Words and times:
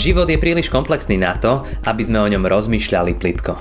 Život 0.00 0.32
je 0.32 0.40
príliš 0.40 0.72
komplexný 0.72 1.20
na 1.20 1.36
to, 1.36 1.60
aby 1.84 2.00
sme 2.00 2.24
o 2.24 2.30
ňom 2.32 2.48
rozmýšľali 2.48 3.20
plitko. 3.20 3.52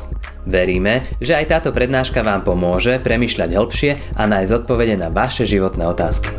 Veríme, 0.47 1.03
že 1.19 1.35
aj 1.35 1.51
táto 1.51 1.75
prednáška 1.75 2.23
vám 2.23 2.47
pomôže 2.47 2.95
premyšľať 3.03 3.59
hĺbšie 3.59 3.91
a 4.15 4.23
nájsť 4.23 4.63
odpovede 4.63 4.95
na 4.95 5.11
vaše 5.11 5.43
životné 5.43 5.83
otázky. 5.83 6.31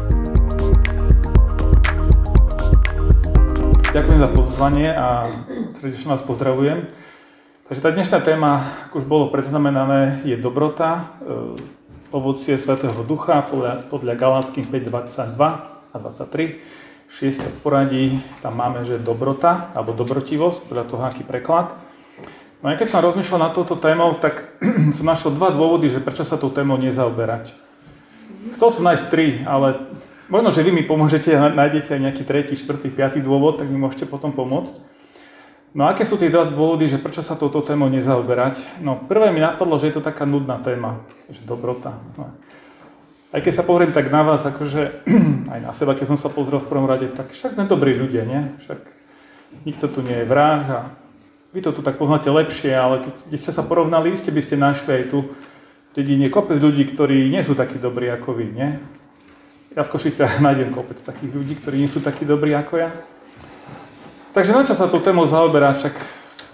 Ďakujem 3.92 4.18
za 4.24 4.30
pozvanie 4.32 4.88
a 4.88 5.28
srdečne 5.76 6.16
vás 6.16 6.24
pozdravujem. 6.24 6.88
Takže 7.68 7.84
tá 7.84 7.92
dnešná 7.92 8.24
téma, 8.24 8.72
ako 8.88 9.04
už 9.04 9.06
bolo 9.06 9.28
predznamenané, 9.28 10.24
je 10.24 10.40
dobrota, 10.40 11.12
e, 11.20 11.60
ovocie 12.08 12.56
Svetého 12.56 13.04
Ducha 13.04 13.44
podľa, 13.44 13.84
podľa 13.92 14.16
Galáckým 14.16 14.64
5.22 14.64 15.36
a 15.92 15.96
23 16.00 16.79
šieste 17.10 17.42
v 17.42 17.58
poradí, 17.60 18.04
tam 18.40 18.54
máme, 18.54 18.86
že 18.86 19.02
dobrota, 19.02 19.74
alebo 19.74 19.90
dobrotivosť, 19.92 20.70
podľa 20.70 20.84
toho, 20.86 21.02
aký 21.02 21.22
preklad. 21.26 21.74
No 22.62 22.70
a 22.70 22.78
keď 22.78 22.92
som 22.92 23.02
rozmýšľal 23.02 23.50
nad 23.50 23.52
touto 23.56 23.74
témou, 23.74 24.14
tak 24.20 24.46
som 24.96 25.04
našiel 25.08 25.34
dva 25.34 25.50
dôvody, 25.50 25.90
že 25.90 25.98
prečo 25.98 26.22
sa 26.22 26.38
tou 26.38 26.54
témou 26.54 26.78
nezaoberať. 26.78 27.50
Chcel 28.54 28.68
som 28.70 28.86
nájsť 28.86 29.04
tri, 29.10 29.42
ale 29.44 29.90
možno, 30.30 30.54
že 30.54 30.64
vy 30.64 30.70
mi 30.70 30.84
pomôžete 30.86 31.34
a 31.34 31.50
nájdete 31.50 31.98
aj 31.98 32.00
nejaký 32.00 32.22
tretí, 32.24 32.54
štvrtý, 32.56 32.88
piatý 32.94 33.18
dôvod, 33.20 33.58
tak 33.58 33.68
mi 33.68 33.76
môžete 33.76 34.06
potom 34.06 34.30
pomôcť. 34.30 34.72
No 35.70 35.86
aké 35.86 36.02
sú 36.02 36.18
tie 36.18 36.34
dva 36.34 36.50
dôvody, 36.50 36.90
že 36.90 36.98
prečo 36.98 37.22
sa 37.22 37.38
touto 37.38 37.62
témou 37.62 37.86
nezaoberať? 37.86 38.82
No 38.82 38.98
prvé 39.06 39.30
mi 39.30 39.38
napadlo, 39.38 39.78
že 39.78 39.90
je 39.90 39.94
to 39.98 40.02
taká 40.02 40.26
nudná 40.26 40.58
téma, 40.58 41.06
že 41.30 41.46
dobrota. 41.46 41.94
No. 42.18 42.34
Aj 43.30 43.38
keď 43.38 43.62
sa 43.62 43.62
pozriem 43.62 43.94
tak 43.94 44.10
na 44.10 44.26
vás, 44.26 44.42
akože 44.42 45.06
aj 45.54 45.60
na 45.62 45.70
seba, 45.70 45.94
keď 45.94 46.14
som 46.14 46.18
sa 46.18 46.26
pozrel 46.26 46.58
v 46.58 46.66
prvom 46.66 46.90
rade, 46.90 47.06
tak 47.14 47.30
však 47.30 47.54
sme 47.54 47.70
dobrí 47.70 47.94
ľudia, 47.94 48.26
nie? 48.26 48.58
Však 48.66 48.80
nikto 49.62 49.86
tu 49.86 50.02
nie 50.02 50.18
je 50.18 50.26
vrah 50.26 50.62
a 50.66 50.80
vy 51.54 51.62
to 51.62 51.70
tu 51.70 51.82
tak 51.82 51.98
poznáte 51.98 52.26
lepšie, 52.30 52.74
ale 52.74 53.06
keď 53.06 53.38
ste 53.38 53.54
sa 53.54 53.62
porovnali, 53.62 54.14
iste 54.14 54.34
by 54.34 54.42
ste 54.42 54.58
našli 54.58 55.02
aj 55.02 55.04
tu 55.14 55.30
v 55.30 55.92
dedine 55.94 56.26
kopec 56.30 56.58
ľudí, 56.58 56.86
ktorí 56.90 57.30
nie 57.30 57.42
sú 57.42 57.54
takí 57.54 57.78
dobrí 57.78 58.10
ako 58.10 58.34
vy, 58.34 58.46
nie? 58.50 58.70
Ja 59.78 59.86
v 59.86 59.92
Košiciach 59.94 60.38
nájdem 60.46 60.74
kopec 60.74 60.98
takých 60.98 61.30
ľudí, 61.30 61.54
ktorí 61.58 61.86
nie 61.86 61.90
sú 61.90 62.02
takí 62.02 62.26
dobrí 62.26 62.50
ako 62.50 62.82
ja. 62.82 62.90
Takže 64.34 64.54
na 64.54 64.62
čo 64.66 64.74
sa 64.74 64.90
tú 64.90 64.98
tému 64.98 65.26
zaoberať, 65.26 65.86
však 65.86 65.94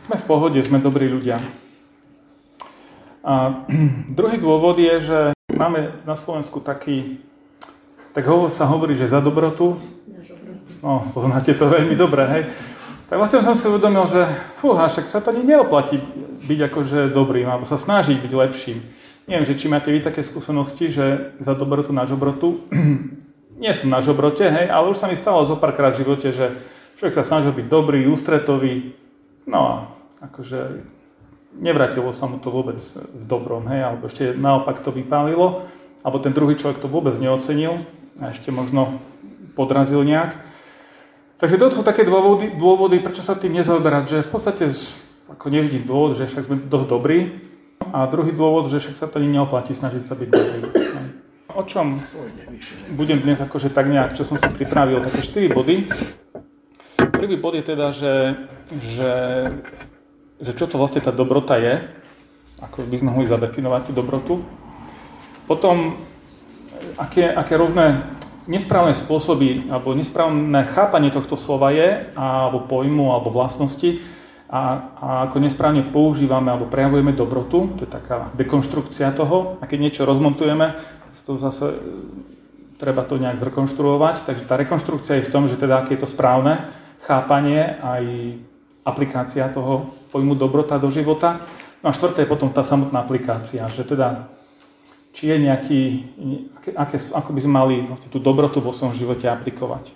sme 0.09 0.17
v 0.17 0.25
pohode, 0.29 0.61
sme 0.61 0.81
dobrí 0.81 1.09
ľudia. 1.09 1.41
A 3.25 3.65
druhý 4.17 4.37
dôvod 4.37 4.77
je, 4.77 4.97
že 5.01 5.36
máme 5.57 6.05
na 6.05 6.15
Slovensku 6.21 6.61
taký, 6.61 7.25
tak 8.13 8.29
sa 8.53 8.65
hovorí, 8.69 8.93
že 8.97 9.09
za 9.09 9.25
dobrotu, 9.25 9.81
no 10.85 11.09
poznáte 11.17 11.57
to 11.57 11.69
veľmi 11.69 11.97
dobre, 11.97 12.25
hej, 12.29 12.43
tak 13.09 13.17
vlastne 13.17 13.41
som 13.41 13.57
si 13.57 13.65
uvedomil, 13.71 14.05
že 14.05 14.27
fúha, 14.61 14.91
však 14.91 15.09
sa 15.09 15.25
to 15.25 15.33
ani 15.33 15.47
neoplatí 15.47 16.01
byť 16.47 16.61
akože 16.71 16.99
dobrým, 17.15 17.49
alebo 17.49 17.65
sa 17.65 17.79
snažiť 17.81 18.19
byť 18.19 18.33
lepším. 18.35 18.79
Neviem, 19.27 19.47
že 19.47 19.59
či 19.59 19.67
máte 19.67 19.91
vy 19.91 20.03
také 20.03 20.23
skúsenosti, 20.23 20.91
že 20.91 21.35
za 21.43 21.55
dobrotu 21.55 21.91
na 21.91 22.07
žobrotu, 22.07 22.67
nie 23.63 23.73
som 23.73 23.91
na 23.91 24.05
žobrote, 24.05 24.45
hej, 24.45 24.67
ale 24.69 24.93
už 24.93 25.01
sa 25.01 25.09
mi 25.09 25.17
stalo 25.17 25.43
zo 25.49 25.57
párkrát 25.57 25.95
v 25.95 26.05
živote, 26.05 26.29
že 26.31 26.57
človek 27.01 27.15
sa 27.17 27.25
snažil 27.25 27.55
byť 27.55 27.67
dobrý, 27.67 28.07
ústretový, 28.11 28.93
no 29.49 29.61
a 29.61 29.75
akože 30.27 30.96
nevratilo 31.61 32.13
sa 32.13 32.29
mu 32.29 32.37
to 32.39 32.53
vôbec 32.53 32.79
v 32.95 33.25
dobrom, 33.25 33.65
hej, 33.69 33.81
alebo 33.83 34.07
ešte 34.07 34.37
naopak 34.37 34.81
to 34.85 34.93
vypálilo, 34.93 35.65
alebo 36.05 36.19
ten 36.23 36.37
druhý 36.37 36.55
človek 36.55 36.79
to 36.79 36.89
vôbec 36.89 37.17
neocenil 37.17 37.83
a 38.21 38.31
ešte 38.33 38.53
možno 38.53 39.01
podrazil 39.57 40.05
nejak. 40.05 40.37
Takže 41.37 41.61
to 41.61 41.69
sú 41.69 41.83
také 41.85 42.05
dôvody, 42.05 42.57
dôvody, 42.57 43.01
prečo 43.01 43.21
sa 43.21 43.37
tým 43.37 43.61
nezaoberať, 43.61 44.05
že 44.09 44.19
v 44.25 44.31
podstate 44.33 44.65
ako 45.29 45.47
nevidím 45.53 45.85
dôvod, 45.85 46.17
že 46.17 46.25
však 46.31 46.47
sme 46.49 46.57
dosť 46.65 46.87
dobrí 46.89 47.45
a 47.93 48.09
druhý 48.09 48.33
dôvod, 48.33 48.73
že 48.73 48.81
však 48.81 48.97
sa 48.97 49.07
to 49.11 49.21
ani 49.21 49.37
neoplatí 49.37 49.77
snažiť 49.77 50.05
sa 50.09 50.15
byť 50.17 50.29
dobrý. 50.33 50.61
O 51.57 51.65
čom 51.65 52.05
budem 52.93 53.25
dnes 53.25 53.41
akože 53.41 53.73
tak 53.73 53.89
nejak, 53.89 54.13
čo 54.13 54.29
som 54.29 54.37
si 54.37 54.45
pripravil, 54.53 55.01
také 55.01 55.25
4 55.25 55.57
body. 55.57 55.77
Prvý 57.17 57.37
bod 57.41 57.57
je 57.57 57.65
teda, 57.65 57.97
že, 57.97 58.37
že 58.93 59.11
že 60.41 60.53
čo 60.53 60.69
to 60.69 60.77
vlastne 60.77 61.01
tá 61.01 61.13
dobrota 61.13 61.57
je, 61.57 61.85
ako 62.61 62.89
by 62.89 62.97
sme 63.01 63.13
mohli 63.13 63.27
zadefinovať 63.29 63.83
tú 63.89 63.93
dobrotu. 63.93 64.35
Potom, 65.45 66.01
aké, 66.97 67.29
aké 67.29 67.55
rôzne 67.57 68.17
nesprávne 68.47 68.95
spôsoby 68.95 69.69
alebo 69.69 69.93
nesprávne 69.93 70.63
chápanie 70.71 71.11
tohto 71.11 71.35
slova 71.35 71.75
je, 71.75 72.11
alebo 72.15 72.65
pojmu, 72.65 73.13
alebo 73.13 73.35
vlastnosti, 73.35 74.01
a, 74.47 74.95
a 74.95 75.09
ako 75.27 75.43
nesprávne 75.43 75.91
používame 75.91 76.55
alebo 76.55 76.71
prejavujeme 76.71 77.11
dobrotu, 77.19 77.75
to 77.75 77.83
je 77.83 77.91
taká 77.91 78.31
dekonštrukcia 78.39 79.11
toho, 79.11 79.59
a 79.59 79.67
keď 79.67 79.79
niečo 79.91 80.03
rozmontujeme, 80.07 80.79
to 81.27 81.35
zase 81.35 81.67
e, 81.67 81.79
treba 82.79 83.03
to 83.03 83.19
nejak 83.19 83.43
zrekonštruovať, 83.43 84.23
takže 84.23 84.47
tá 84.47 84.55
rekonštrukcia 84.55 85.19
je 85.19 85.27
v 85.27 85.33
tom, 85.35 85.51
že 85.51 85.59
teda 85.59 85.83
aké 85.83 85.99
je 85.99 86.07
to 86.07 86.09
správne 86.09 86.63
chápanie 87.03 87.75
aj 87.83 88.03
aplikácia 88.87 89.51
toho 89.51 89.91
pojmu 90.15 90.39
dobrota 90.39 90.79
do 90.79 90.87
života. 90.95 91.43
No 91.83 91.91
a 91.91 91.97
štvrté 91.97 92.23
je 92.23 92.31
potom 92.31 92.55
tá 92.55 92.63
samotná 92.63 93.03
aplikácia, 93.03 93.67
že 93.75 93.83
teda 93.83 94.31
či 95.11 95.33
je 95.33 95.37
nejaký, 95.43 95.81
aké, 96.77 97.01
ako 97.11 97.31
by 97.33 97.41
sme 97.41 97.53
mali 97.57 97.75
vlastne 97.89 98.13
tú 98.13 98.21
dobrotu 98.21 98.61
vo 98.63 98.71
svojom 98.71 98.95
živote 98.95 99.27
aplikovať. 99.27 99.91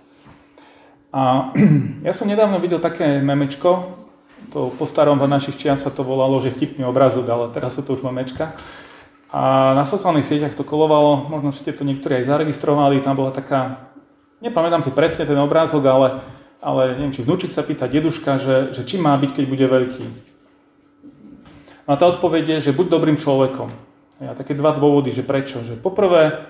A 1.14 1.52
ja 2.08 2.12
som 2.16 2.26
nedávno 2.26 2.58
videl 2.58 2.82
také 2.82 3.22
memečko, 3.22 4.00
to 4.48 4.72
po 4.74 4.88
starom 4.88 5.20
v 5.20 5.28
našich 5.28 5.60
čias 5.60 5.84
sa 5.84 5.92
to 5.92 6.00
volalo, 6.00 6.40
že 6.40 6.50
vtipný 6.50 6.88
obrazok, 6.88 7.28
ale 7.28 7.52
teraz 7.52 7.76
sú 7.76 7.84
to 7.84 7.94
už 7.94 8.02
memečka. 8.02 8.56
A 9.30 9.76
na 9.78 9.86
sociálnych 9.86 10.26
sieťach 10.26 10.58
to 10.58 10.66
kolovalo, 10.66 11.28
možno 11.30 11.54
ste 11.54 11.70
to 11.70 11.86
niektorí 11.86 12.24
aj 12.24 12.34
zaregistrovali, 12.34 13.04
tam 13.04 13.14
bola 13.14 13.30
taká, 13.30 13.92
nepamätám 14.42 14.82
si 14.82 14.90
presne 14.90 15.28
ten 15.28 15.38
obrázok, 15.38 15.84
ale 15.86 16.06
ale 16.60 16.96
neviem, 16.96 17.12
či 17.16 17.24
vnúčik 17.24 17.52
sa 17.52 17.64
pýta 17.64 17.88
deduška, 17.88 18.36
že, 18.36 18.56
že 18.76 18.82
či 18.84 19.00
má 19.00 19.16
byť, 19.16 19.30
keď 19.32 19.44
bude 19.48 19.66
veľký. 19.66 20.06
A 21.88 21.98
tá 21.98 22.06
odpoveď 22.06 22.60
je, 22.60 22.70
že 22.70 22.76
buď 22.76 22.86
dobrým 22.86 23.18
človekom. 23.18 23.72
A 24.20 24.36
také 24.36 24.52
dva 24.52 24.76
dôvody, 24.76 25.10
že 25.10 25.24
prečo. 25.24 25.64
Že 25.64 25.80
poprvé, 25.80 26.44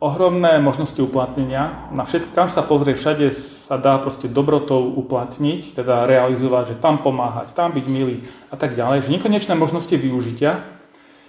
ohromné 0.00 0.62
možnosti 0.62 0.96
uplatnenia. 0.96 1.92
Na 1.92 2.08
všetko, 2.08 2.32
kam 2.32 2.48
sa 2.48 2.64
pozrie, 2.64 2.96
všade 2.96 3.34
sa 3.34 3.76
dá 3.76 4.00
proste 4.00 4.30
dobrotou 4.30 4.88
uplatniť, 4.96 5.76
teda 5.76 6.08
realizovať, 6.08 6.74
že 6.74 6.80
tam 6.80 7.02
pomáhať, 7.02 7.52
tam 7.52 7.76
byť 7.76 7.86
milý 7.92 8.24
a 8.48 8.56
tak 8.56 8.78
ďalej. 8.78 9.04
Že 9.06 9.14
nekonečné 9.20 9.54
možnosti 9.58 9.92
využitia. 9.92 10.64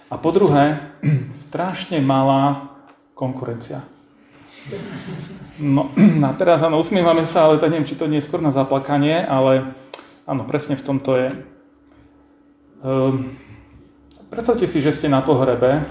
A 0.07 0.15
po 0.15 0.31
druhé, 0.31 0.79
strašne 1.49 1.99
malá 1.99 2.71
konkurencia. 3.17 3.83
No 5.61 5.93
a 6.27 6.33
teraz 6.33 6.57
áno, 6.65 6.81
usmievame 6.81 7.29
sa, 7.29 7.45
ale 7.45 7.61
tak 7.61 7.69
neviem, 7.69 7.85
či 7.85 7.93
to 7.93 8.09
nie 8.09 8.17
je 8.17 8.25
skôr 8.25 8.41
na 8.41 8.49
zaplakanie, 8.49 9.21
ale 9.21 9.77
áno, 10.25 10.49
presne 10.49 10.73
v 10.73 10.85
tomto 10.85 11.13
je. 11.13 11.29
Um, 12.81 13.37
predstavte 14.33 14.65
si, 14.65 14.81
že 14.81 14.89
ste 14.89 15.05
na 15.05 15.21
pohrebe 15.21 15.85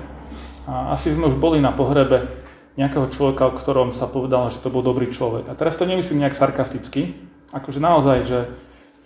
a 0.66 0.90
asi 0.98 1.14
sme 1.14 1.30
už 1.30 1.38
boli 1.38 1.62
na 1.62 1.70
pohrebe 1.70 2.42
nejakého 2.74 3.14
človeka, 3.14 3.46
o 3.46 3.54
ktorom 3.54 3.94
sa 3.94 4.10
povedalo, 4.10 4.50
že 4.50 4.58
to 4.58 4.74
bol 4.74 4.82
dobrý 4.82 5.14
človek. 5.14 5.46
A 5.46 5.54
teraz 5.54 5.78
to 5.78 5.86
nemyslím 5.86 6.26
nejak 6.26 6.34
sarkasticky, 6.34 7.14
akože 7.54 7.78
naozaj, 7.78 8.18
že, 8.26 8.40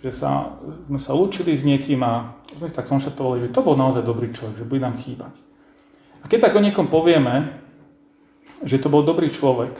že 0.01 0.11
sa, 0.13 0.57
sme 0.89 0.97
sa 0.97 1.13
lúčili 1.13 1.53
s 1.53 1.61
niekým 1.61 2.01
a 2.01 2.41
sme 2.57 2.65
si 2.65 2.73
tak 2.73 2.89
konštatovali, 2.89 3.45
že 3.45 3.53
to 3.53 3.61
bol 3.61 3.77
naozaj 3.77 4.01
dobrý 4.01 4.33
človek, 4.33 4.65
že 4.65 4.69
bude 4.69 4.81
nám 4.81 4.97
chýbať. 4.97 5.33
A 6.21 6.25
keď 6.25 6.49
tak 6.49 6.57
o 6.57 6.65
niekom 6.65 6.89
povieme, 6.89 7.61
že 8.65 8.81
to 8.81 8.89
bol 8.89 9.05
dobrý 9.05 9.29
človek. 9.29 9.77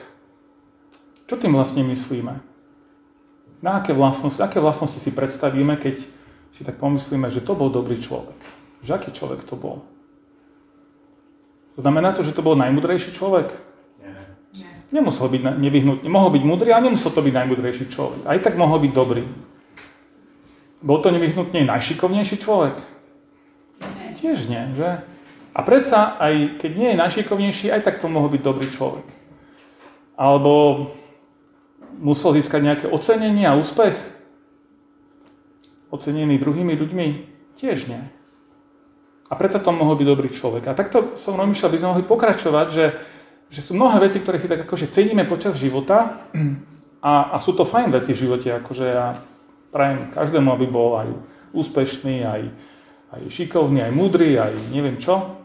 Čo 1.25 1.41
tým 1.41 1.57
vlastne 1.57 1.81
myslíme? 1.81 2.37
Na 3.66 3.81
aké 3.81 3.97
vlastnosti, 3.97 4.37
aké 4.37 4.61
vlastnosti 4.61 5.01
si 5.01 5.09
predstavíme, 5.09 5.73
keď 5.81 6.05
si 6.53 6.61
tak 6.61 6.77
pomyslíme, 6.77 7.33
že 7.33 7.41
to 7.41 7.57
bol 7.57 7.73
dobrý 7.73 7.97
človek? 7.97 8.37
Že 8.85 8.91
aký 8.93 9.09
človek 9.09 9.41
to 9.41 9.57
bol? 9.57 9.81
Znamená 11.75 12.13
to, 12.13 12.23
že 12.23 12.31
to 12.31 12.45
bol 12.45 12.55
najmudrejší 12.55 13.11
človek? 13.11 13.51
Nie. 14.53 14.85
Nemusel 14.93 15.27
byť 15.27 15.41
nevyhnutný. 15.59 16.07
Mohol 16.07 16.39
byť 16.39 16.43
mudrý, 16.45 16.69
ale 16.72 16.87
nemusel 16.87 17.11
to 17.11 17.19
byť 17.19 17.33
najmudrejší 17.35 17.85
človek. 17.91 18.21
Aj 18.23 18.39
tak 18.39 18.55
mohol 18.55 18.79
byť 18.85 18.91
dobrý. 18.95 19.25
Bol 20.85 21.01
to 21.01 21.09
nevyhnutne 21.09 21.66
najšikovnejší 21.66 22.37
človek? 22.39 22.78
Nie. 23.81 24.13
Tiež 24.13 24.45
nie, 24.47 24.61
že? 24.78 25.03
A 25.55 25.59
predsa, 25.66 26.16
aj 26.21 26.61
keď 26.61 26.71
nie 26.78 26.89
je 26.93 27.01
najšikovnejší, 27.01 27.67
aj 27.73 27.81
tak 27.81 27.99
to 27.99 28.07
mohol 28.07 28.31
byť 28.31 28.41
dobrý 28.43 28.67
človek. 28.71 29.07
Alebo 30.16 30.87
musel 31.99 32.35
získať 32.35 32.61
nejaké 32.61 32.85
ocenenie 32.91 33.47
a 33.47 33.57
úspech? 33.57 33.95
Ocenený 35.89 36.41
druhými 36.41 36.75
ľuďmi? 36.75 37.07
Tiež 37.55 37.87
nie. 37.87 38.03
A 39.25 39.33
predsa 39.33 39.57
to 39.57 39.73
mohol 39.73 39.97
byť 39.97 40.07
dobrý 40.07 40.29
človek. 40.29 40.69
A 40.69 40.77
takto 40.77 41.17
som 41.17 41.39
rozmýšľal, 41.39 41.71
by 41.71 41.79
sme 41.81 41.91
mohli 41.97 42.05
pokračovať, 42.05 42.67
že, 42.69 42.85
že 43.49 43.61
sú 43.65 43.73
mnohé 43.73 43.97
veci, 44.05 44.21
ktoré 44.21 44.37
si 44.37 44.45
tak 44.45 44.67
akože 44.67 44.93
ceníme 44.93 45.25
počas 45.25 45.57
života 45.57 46.29
a, 47.01 47.13
a 47.33 47.37
sú 47.41 47.57
to 47.57 47.65
fajn 47.65 47.89
veci 47.89 48.13
v 48.13 48.21
živote, 48.21 48.53
akože 48.53 48.85
ja 48.85 49.17
prajem 49.73 50.13
každému, 50.13 50.49
aby 50.53 50.65
bol 50.69 51.01
aj 51.01 51.09
úspešný, 51.57 52.21
aj, 52.21 52.41
aj 53.17 53.21
šikovný, 53.33 53.81
aj 53.81 53.93
múdry, 53.95 54.37
aj 54.37 54.53
neviem 54.69 55.01
čo. 55.01 55.41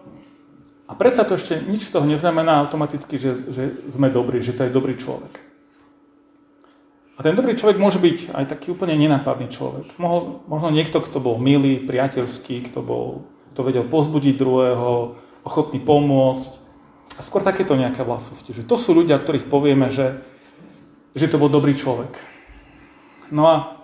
A 0.90 0.92
predsa 0.98 1.22
to 1.22 1.38
ešte 1.38 1.62
nič 1.62 1.86
z 1.86 1.94
toho 1.94 2.04
neznamená 2.04 2.60
automaticky, 2.66 3.16
že, 3.16 3.38
že 3.48 3.64
sme 3.94 4.10
dobrí, 4.10 4.42
že 4.42 4.52
to 4.52 4.66
je 4.66 4.74
dobrý 4.74 4.98
človek. 4.98 5.49
A 7.20 7.24
ten 7.28 7.36
dobrý 7.36 7.52
človek 7.52 7.76
môže 7.76 8.00
byť 8.00 8.32
aj 8.32 8.48
taký 8.48 8.72
úplne 8.72 8.96
nenápadný 8.96 9.52
človek. 9.52 9.92
Mohol, 10.00 10.40
možno 10.48 10.72
niekto, 10.72 11.04
kto 11.04 11.20
bol 11.20 11.36
milý, 11.36 11.84
priateľský, 11.84 12.72
kto, 12.72 12.80
bol, 12.80 13.28
kto 13.52 13.60
vedel 13.60 13.84
pozbudiť 13.84 14.40
druhého, 14.40 15.20
ochotný 15.44 15.84
pomôcť. 15.84 16.48
A 17.12 17.20
skôr 17.20 17.44
takéto 17.44 17.76
nejaké 17.76 18.08
vlastnosti. 18.08 18.48
Že 18.48 18.64
to 18.64 18.76
sú 18.80 18.96
ľudia, 18.96 19.20
ktorých 19.20 19.52
povieme, 19.52 19.92
že, 19.92 20.24
že 21.12 21.28
to 21.28 21.36
bol 21.36 21.52
dobrý 21.52 21.76
človek. 21.76 22.08
No 23.28 23.44
a 23.52 23.76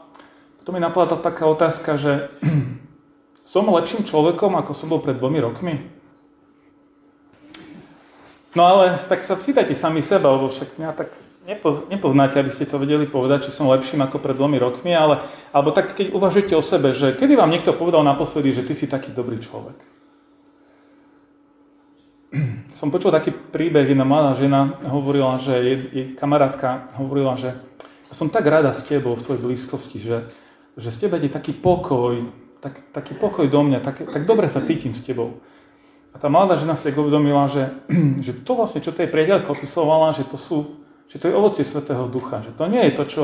to 0.65 0.73
mi 0.73 0.81
napadla 0.81 1.21
taká 1.21 1.45
otázka, 1.45 2.01
že 2.01 2.33
som 3.53 3.69
lepším 3.69 4.09
človekom, 4.09 4.57
ako 4.57 4.73
som 4.73 4.89
bol 4.89 5.05
pred 5.05 5.21
dvomi 5.21 5.45
rokmi? 5.45 5.85
No 8.57 8.65
ale 8.65 8.97
tak 9.13 9.21
sa 9.21 9.37
vsídajte 9.37 9.77
sami 9.77 10.01
seba, 10.01 10.33
lebo 10.33 10.49
však 10.49 10.81
mňa 10.81 10.91
tak 10.97 11.26
nepoznáte, 11.89 12.37
aby 12.37 12.51
ste 12.51 12.67
to 12.67 12.83
vedeli 12.83 13.07
povedať, 13.07 13.49
či 13.49 13.55
som 13.55 13.71
lepším 13.71 14.03
ako 14.03 14.19
pred 14.19 14.35
dvomi 14.35 14.59
rokmi, 14.59 14.93
ale 14.93 15.23
alebo 15.55 15.71
tak 15.71 15.95
keď 15.95 16.11
uvažujete 16.13 16.55
o 16.59 16.63
sebe, 16.63 16.91
že 16.93 17.15
kedy 17.15 17.39
vám 17.39 17.51
niekto 17.55 17.73
povedal 17.73 18.03
naposledy, 18.03 18.53
že 18.53 18.67
ty 18.67 18.75
si 18.75 18.91
taký 18.91 19.15
dobrý 19.15 19.39
človek. 19.39 19.79
Som 22.79 22.91
počul 22.91 23.15
taký 23.15 23.31
príbeh, 23.33 23.89
jedna 23.89 24.05
mladá 24.05 24.37
žena 24.37 24.77
hovorila, 24.85 25.39
že 25.39 25.55
jej, 25.57 25.79
jej 25.95 26.07
kamarátka 26.19 26.93
hovorila, 26.99 27.39
že 27.39 27.57
som 28.13 28.31
tak 28.31 28.47
rada 28.47 28.71
s 28.71 28.87
tebou 28.87 29.19
v 29.19 29.25
tvojej 29.25 29.43
blízkosti, 29.43 29.99
že, 29.99 30.31
že 30.79 30.89
z 30.95 31.07
teba 31.07 31.19
je 31.19 31.33
taký 31.33 31.53
pokoj, 31.53 32.31
tak, 32.63 32.79
taký 32.95 33.19
pokoj 33.19 33.51
do 33.51 33.61
mňa, 33.67 33.83
tak, 33.83 34.07
tak 34.07 34.23
dobre 34.25 34.47
sa 34.47 34.63
cítim 34.63 34.95
s 34.95 35.03
tebou. 35.03 35.43
A 36.15 36.17
tá 36.17 36.33
mladá 36.33 36.57
žena 36.57 36.73
si 36.73 36.87
tak 36.87 36.97
uvedomila, 36.97 37.51
že, 37.51 37.69
že 38.25 38.33
to 38.47 38.57
vlastne, 38.57 38.81
čo 38.81 38.95
tej 38.95 39.11
priateľka 39.11 39.53
opisovala, 39.53 40.15
že 40.15 40.25
to, 40.25 40.39
sú, 40.39 40.86
že 41.07 41.17
to 41.23 41.29
je 41.31 41.39
ovocie 41.39 41.65
Svetého 41.65 42.07
Ducha. 42.11 42.43
Že 42.43 42.53
to 42.59 42.65
nie 42.67 42.83
je 42.91 42.97
to, 42.97 43.05
čo 43.07 43.23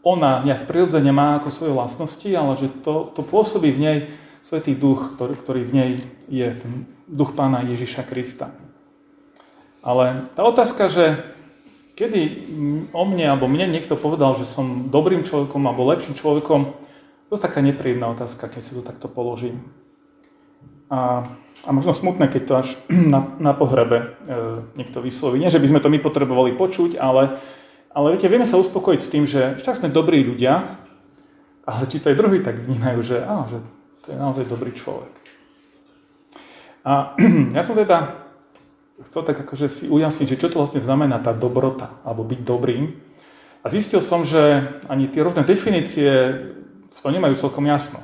ona 0.00 0.40
nejak 0.40 0.64
prirodzene 0.64 1.12
má 1.12 1.36
ako 1.40 1.48
svoje 1.52 1.72
vlastnosti, 1.76 2.30
ale 2.32 2.52
že 2.56 2.72
to, 2.80 3.12
to 3.12 3.20
pôsobí 3.20 3.68
v 3.72 3.82
nej 3.82 3.98
Svetý 4.40 4.72
Duch, 4.72 5.16
ktorý, 5.16 5.34
ktorý 5.36 5.60
v 5.68 5.72
nej 5.76 5.90
je, 6.32 6.48
ten 6.56 6.72
Duch 7.04 7.36
Pána 7.36 7.60
Ježiša 7.68 8.08
Krista. 8.08 8.48
Ale 9.84 10.32
tá 10.32 10.44
otázka, 10.44 10.88
že 10.88 11.20
kedy 12.00 12.48
o 12.96 13.04
mne 13.04 13.36
alebo 13.36 13.44
mne 13.44 13.68
niekto 13.68 14.00
povedal, 14.00 14.32
že 14.40 14.48
som 14.48 14.88
dobrým 14.88 15.20
človekom 15.20 15.60
alebo 15.68 15.88
lepším 15.92 16.16
človekom, 16.16 16.72
to 17.28 17.36
je 17.36 17.44
taká 17.44 17.60
nepríjemná 17.60 18.08
otázka, 18.10 18.48
keď 18.48 18.62
si 18.64 18.72
to 18.72 18.80
takto 18.80 19.06
položím. 19.06 19.60
A 20.88 21.28
a 21.60 21.70
možno 21.76 21.92
smutné, 21.92 22.32
keď 22.32 22.42
to 22.46 22.54
až 22.56 22.68
na, 23.12 23.36
na 23.36 23.52
pohrebe 23.52 23.96
e, 23.98 24.06
niekto 24.76 25.04
vysloví. 25.04 25.40
Nie, 25.40 25.52
že 25.52 25.60
by 25.60 25.66
sme 25.68 25.80
to 25.80 25.92
my 25.92 25.98
potrebovali 26.00 26.56
počuť, 26.56 26.96
ale, 26.96 27.40
ale 27.92 28.06
viete, 28.16 28.30
vieme 28.30 28.48
sa 28.48 28.56
uspokojiť 28.56 29.00
s 29.00 29.12
tým, 29.12 29.24
že 29.28 29.60
však 29.60 29.84
sme 29.84 29.88
dobrí 29.92 30.24
ľudia, 30.24 30.80
ale 31.68 31.84
či 31.86 32.00
to 32.00 32.10
je 32.10 32.18
druhý, 32.18 32.40
tak 32.40 32.58
vnímajú, 32.64 32.98
že, 33.04 33.18
á, 33.20 33.44
že 33.46 33.60
to 34.04 34.16
je 34.16 34.18
naozaj 34.18 34.44
dobrý 34.48 34.72
človek. 34.72 35.12
A 36.84 37.12
ja 37.56 37.62
som 37.62 37.76
teda 37.76 38.28
chcel 39.08 39.24
tak 39.24 39.44
akože 39.44 39.66
si 39.68 39.84
ujasniť, 39.88 40.26
že 40.28 40.40
čo 40.40 40.52
to 40.52 40.60
vlastne 40.60 40.84
znamená 40.84 41.20
tá 41.20 41.32
dobrota, 41.32 41.96
alebo 42.04 42.24
byť 42.24 42.40
dobrým. 42.44 42.84
A 43.60 43.68
zistil 43.68 44.00
som, 44.00 44.24
že 44.24 44.64
ani 44.88 45.08
tie 45.08 45.20
rôzne 45.20 45.44
definície 45.44 46.08
v 46.88 46.98
tom 47.00 47.12
nemajú 47.12 47.36
celkom 47.36 47.68
jasno 47.68 48.00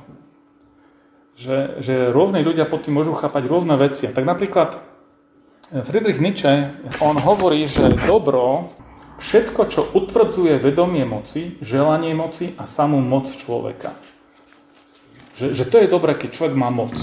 že, 1.36 1.84
že 1.84 1.94
rôzne 2.10 2.40
ľudia 2.40 2.64
pod 2.64 2.88
tým 2.88 2.96
môžu 2.96 3.12
chápať 3.12 3.44
rôzne 3.46 3.76
veci. 3.76 4.08
Tak 4.08 4.24
napríklad 4.24 4.80
eh, 5.70 5.84
Friedrich 5.84 6.18
Nietzsche, 6.18 6.72
on 7.04 7.20
hovorí, 7.20 7.68
že 7.68 7.92
dobro, 8.08 8.72
všetko, 9.20 9.60
čo 9.68 9.80
utvrdzuje 9.92 10.60
vedomie 10.60 11.04
moci, 11.04 11.60
želanie 11.60 12.16
moci 12.16 12.56
a 12.56 12.64
samú 12.64 13.00
moc 13.04 13.28
človeka. 13.32 13.92
Že, 15.36 15.52
že 15.52 15.64
to 15.68 15.76
je 15.84 15.92
dobré, 15.92 16.16
keď 16.16 16.32
človek 16.32 16.56
má 16.56 16.72
moc. 16.72 16.96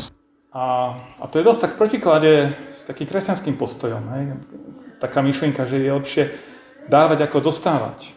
A, 0.54 0.98
a 1.22 1.26
to 1.30 1.42
je 1.42 1.46
dosť 1.46 1.62
tak 1.66 1.72
v 1.78 1.82
protiklade 1.82 2.32
s 2.74 2.82
takým 2.86 3.10
kresťanským 3.10 3.58
postojom. 3.58 4.04
Hej? 4.18 4.24
Taká 5.02 5.22
myšlienka, 5.22 5.66
že 5.66 5.82
je 5.82 5.94
lepšie 5.94 6.24
dávať 6.90 7.30
ako 7.30 7.54
dostávať. 7.54 8.14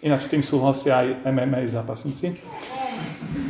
Ináč 0.00 0.26
s 0.26 0.32
tým 0.32 0.42
súhlasia 0.42 1.02
aj 1.02 1.06
MMA 1.28 1.66
zápasníci. 1.70 2.38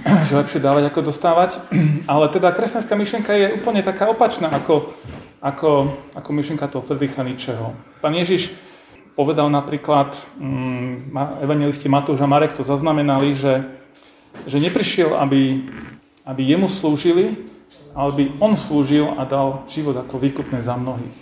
že 0.29 0.39
lepšie 0.39 0.61
dávať 0.61 0.91
ako 0.91 1.01
dostávať. 1.13 1.61
Ale 2.13 2.33
teda 2.33 2.53
kresťanská 2.53 2.95
myšlienka 2.97 3.33
je 3.35 3.47
úplne 3.57 3.85
taká 3.85 4.09
opačná 4.09 4.51
ako, 4.51 4.95
ako, 5.43 5.95
ako 6.17 6.29
myšlienka 6.33 6.71
toho 6.71 6.85
Friedricha 6.85 7.23
Nietzscheho. 7.23 7.77
Pán 8.01 8.15
Ježiš 8.17 8.53
povedal 9.19 9.53
napríklad, 9.53 10.17
um, 10.41 11.13
evangelisti 11.45 11.91
Matúš 11.93 12.25
a 12.25 12.31
Marek 12.31 12.57
to 12.57 12.65
zaznamenali, 12.65 13.37
že, 13.37 13.69
že 14.49 14.57
neprišiel, 14.57 15.13
aby, 15.19 15.69
aby 16.25 16.43
jemu 16.47 16.71
slúžili, 16.73 17.37
ale 17.93 18.09
aby 18.15 18.25
on 18.41 18.55
slúžil 18.57 19.13
a 19.19 19.27
dal 19.27 19.67
život 19.69 19.99
ako 19.99 20.17
výkupné 20.17 20.63
za 20.65 20.79
mnohých. 20.79 21.19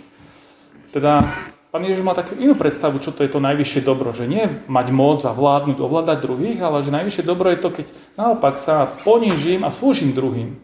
Teda 0.95 1.27
Pán 1.69 1.85
Ježiš 1.85 2.01
má 2.01 2.17
takú 2.17 2.33
inú 2.33 2.57
predstavu, 2.57 2.97
čo 2.97 3.13
to 3.13 3.21
je 3.21 3.29
to 3.29 3.37
najvyššie 3.37 3.85
dobro. 3.85 4.09
Že 4.09 4.25
nie 4.25 4.45
mať 4.65 4.89
moc 4.89 5.21
a 5.21 5.29
vládnuť, 5.29 5.77
ovládať 5.77 6.17
druhých, 6.25 6.57
ale 6.65 6.81
že 6.81 6.89
najvyššie 6.89 7.23
dobro 7.29 7.53
je 7.53 7.61
to, 7.61 7.69
keď 7.69 7.85
naopak 8.17 8.57
sa 8.57 8.89
ponížim 9.05 9.61
a 9.61 9.69
slúžim 9.69 10.17
druhým. 10.17 10.57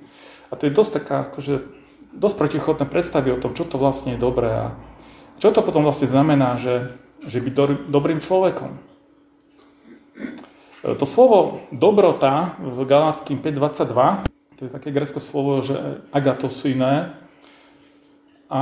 A 0.49 0.57
to 0.57 0.65
je 0.65 0.73
dosť 0.73 0.91
taká, 0.97 1.29
akože, 1.29 1.61
dosť 2.17 2.35
protichodné 2.41 2.85
predstavy 2.89 3.29
o 3.37 3.41
tom, 3.41 3.53
čo 3.53 3.69
to 3.69 3.77
vlastne 3.77 4.17
je 4.17 4.19
dobré 4.19 4.49
a 4.49 4.67
čo 5.37 5.53
to 5.53 5.61
potom 5.61 5.85
vlastne 5.85 6.09
znamená, 6.09 6.57
že, 6.57 6.97
že 7.21 7.37
byť 7.43 7.53
do, 7.53 7.65
dobrým 7.91 8.23
človekom. 8.23 8.71
To 10.85 11.05
slovo 11.05 11.65
dobrota 11.69 12.55
v 12.61 12.81
Galáckým 12.87 13.43
5.22, 13.43 14.57
to 14.57 14.61
je 14.63 14.71
také 14.71 14.89
grecké 14.95 15.19
slovo, 15.19 15.59
že 15.59 15.75
agatosujné, 16.15 17.25
a 18.45 18.61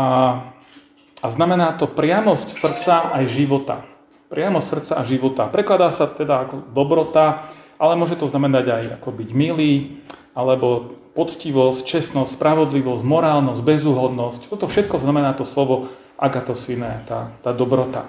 a 1.24 1.31
znamená 1.31 1.80
to 1.80 1.88
priamosť 1.88 2.48
srdca 2.52 3.16
aj 3.16 3.24
života. 3.31 3.88
Priamosť 4.28 4.68
srdca 4.68 4.94
a 5.00 5.08
života. 5.08 5.48
Prekladá 5.48 5.88
sa 5.96 6.12
teda 6.12 6.44
ako 6.44 6.68
dobrota, 6.75 7.48
ale 7.80 7.96
môže 7.96 8.20
to 8.20 8.28
znamenať 8.28 8.66
aj 8.68 8.84
ako 9.00 9.10
byť 9.15 9.30
milý, 9.32 10.03
alebo 10.36 11.00
poctivosť, 11.15 11.88
čestnosť, 11.88 12.36
spravodlivosť, 12.36 13.03
morálnosť, 13.08 13.62
bezúhodnosť. 13.63 14.42
Toto 14.51 14.68
všetko 14.68 15.00
znamená 15.00 15.32
to 15.38 15.48
slovo 15.48 15.94
agatosviné, 16.20 17.08
tá, 17.08 17.32
tá 17.39 17.56
dobrota. 17.56 18.03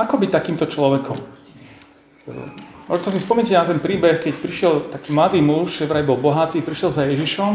Ako 0.00 0.16
byť 0.16 0.30
takýmto 0.32 0.64
človekom? 0.64 1.20
Možno 2.88 3.08
si 3.12 3.20
spomínate 3.20 3.52
na 3.52 3.68
ten 3.68 3.82
príbeh, 3.82 4.16
keď 4.16 4.34
prišiel 4.40 4.72
taký 4.88 5.12
mladý 5.12 5.44
muž, 5.44 5.84
vraj 5.84 6.06
bol 6.06 6.16
bohatý, 6.16 6.64
prišiel 6.64 6.90
za 6.94 7.04
Ježišom 7.04 7.52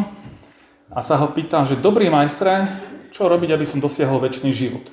a 0.93 0.99
sa 1.01 1.17
ho 1.17 1.27
pýtal, 1.31 1.65
že 1.65 1.79
dobrý 1.79 2.11
majstre, 2.11 2.69
čo 3.15 3.31
robiť, 3.31 3.55
aby 3.55 3.63
som 3.63 3.79
dosiahol 3.79 4.19
väčší 4.19 4.51
život. 4.51 4.83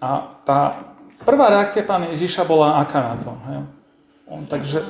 A 0.00 0.40
tá 0.48 0.88
prvá 1.28 1.52
reakcia 1.52 1.84
pána 1.84 2.08
Ježiša 2.16 2.48
bola 2.48 2.80
aká 2.80 3.12
na 3.12 3.16
to? 3.20 3.30
Hej? 3.52 3.58
On 4.32 4.42
takže, 4.48 4.80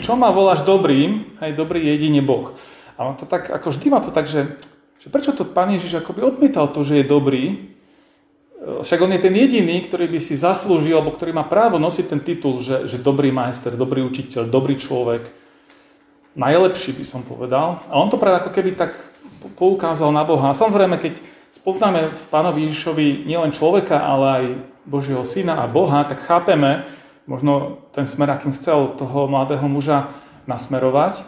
čo 0.00 0.16
ma 0.16 0.32
voláš 0.32 0.64
dobrým? 0.64 1.36
Hej, 1.44 1.52
dobrý 1.52 1.84
je 1.84 1.92
jedine 2.00 2.24
Boh. 2.24 2.56
A 2.96 3.04
on 3.04 3.14
to 3.20 3.28
tak, 3.28 3.52
ako 3.52 3.76
vždy 3.76 3.86
má 3.92 4.00
to 4.00 4.08
tak, 4.08 4.24
že, 4.24 4.56
že 5.04 5.12
prečo 5.12 5.36
to 5.36 5.44
pán 5.44 5.68
Ježiš 5.68 6.00
akoby 6.00 6.24
odmietal 6.24 6.72
to, 6.72 6.80
že 6.80 7.04
je 7.04 7.04
dobrý, 7.04 7.76
však 8.58 8.98
on 8.98 9.14
je 9.14 9.22
ten 9.22 9.34
jediný, 9.36 9.86
ktorý 9.86 10.10
by 10.10 10.18
si 10.18 10.34
zaslúžil, 10.34 10.98
alebo 10.98 11.14
ktorý 11.14 11.30
má 11.30 11.46
právo 11.46 11.78
nosiť 11.78 12.04
ten 12.10 12.20
titul, 12.24 12.58
že, 12.58 12.90
že 12.90 12.98
dobrý 12.98 13.30
majster, 13.30 13.78
dobrý 13.78 14.02
učiteľ, 14.02 14.50
dobrý 14.50 14.74
človek. 14.74 15.30
Najlepší 16.34 16.90
by 16.98 17.04
som 17.06 17.22
povedal. 17.22 17.86
A 17.86 17.94
on 17.94 18.10
to 18.10 18.18
práve 18.18 18.42
ako 18.42 18.50
keby 18.50 18.74
tak 18.74 18.98
poukázal 19.58 20.10
na 20.10 20.26
Boha. 20.26 20.50
A 20.50 20.58
samozrejme, 20.58 20.98
keď 20.98 21.18
spoznáme 21.54 22.12
v 22.12 22.24
Pánovi 22.28 22.68
Ježišovi 22.68 23.24
nielen 23.24 23.54
človeka, 23.54 23.98
ale 23.98 24.26
aj 24.26 24.44
Božieho 24.88 25.24
syna 25.24 25.62
a 25.62 25.70
Boha, 25.70 26.04
tak 26.04 26.24
chápeme 26.24 26.88
možno 27.28 27.84
ten 27.92 28.08
smer, 28.08 28.32
akým 28.32 28.56
chcel 28.56 28.96
toho 28.96 29.28
mladého 29.28 29.64
muža 29.68 30.16
nasmerovať. 30.48 31.20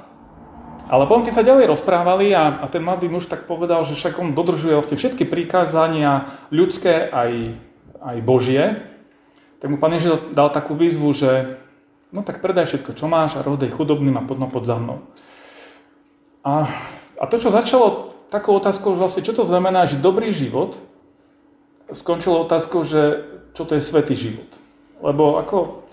Ale 0.91 1.07
potom, 1.07 1.23
keď 1.23 1.35
sa 1.39 1.47
ďalej 1.47 1.71
rozprávali 1.71 2.35
a, 2.35 2.65
a 2.65 2.67
ten 2.67 2.83
mladý 2.83 3.07
muž 3.07 3.31
tak 3.31 3.47
povedal, 3.47 3.87
že 3.87 3.95
však 3.95 4.19
on 4.19 4.35
dodržuje 4.35 4.75
vlastne 4.75 4.99
všetky 4.99 5.23
prikázania 5.29 6.35
ľudské 6.51 7.07
aj, 7.07 7.55
aj 8.03 8.17
Božie, 8.27 8.91
tak 9.63 9.71
mu 9.71 9.77
Pán 9.79 9.95
Ježiš 9.95 10.35
dal 10.35 10.51
takú 10.51 10.75
výzvu, 10.75 11.15
že 11.15 11.61
no 12.11 12.27
tak 12.27 12.43
predaj 12.43 12.67
všetko, 12.67 12.97
čo 12.97 13.07
máš 13.07 13.39
a 13.39 13.45
rozdej 13.45 13.71
chudobným 13.71 14.19
a 14.19 14.27
podno 14.27 14.51
pod 14.51 14.67
za 14.67 14.81
mnou. 14.81 15.05
A 16.43 16.67
a 17.21 17.29
to, 17.29 17.37
čo 17.37 17.53
začalo 17.53 18.17
takou 18.33 18.57
otázkou, 18.57 18.97
že 18.97 19.01
vlastne 19.05 19.23
čo 19.27 19.37
to 19.37 19.45
znamená, 19.45 19.85
že 19.85 20.01
dobrý 20.01 20.33
život, 20.33 20.81
skončilo 21.93 22.47
otázkou, 22.49 22.89
že 22.89 23.29
čo 23.53 23.69
to 23.69 23.77
je 23.77 23.83
svetý 23.85 24.17
život. 24.17 24.49
Lebo 25.05 25.37
ako 25.37 25.85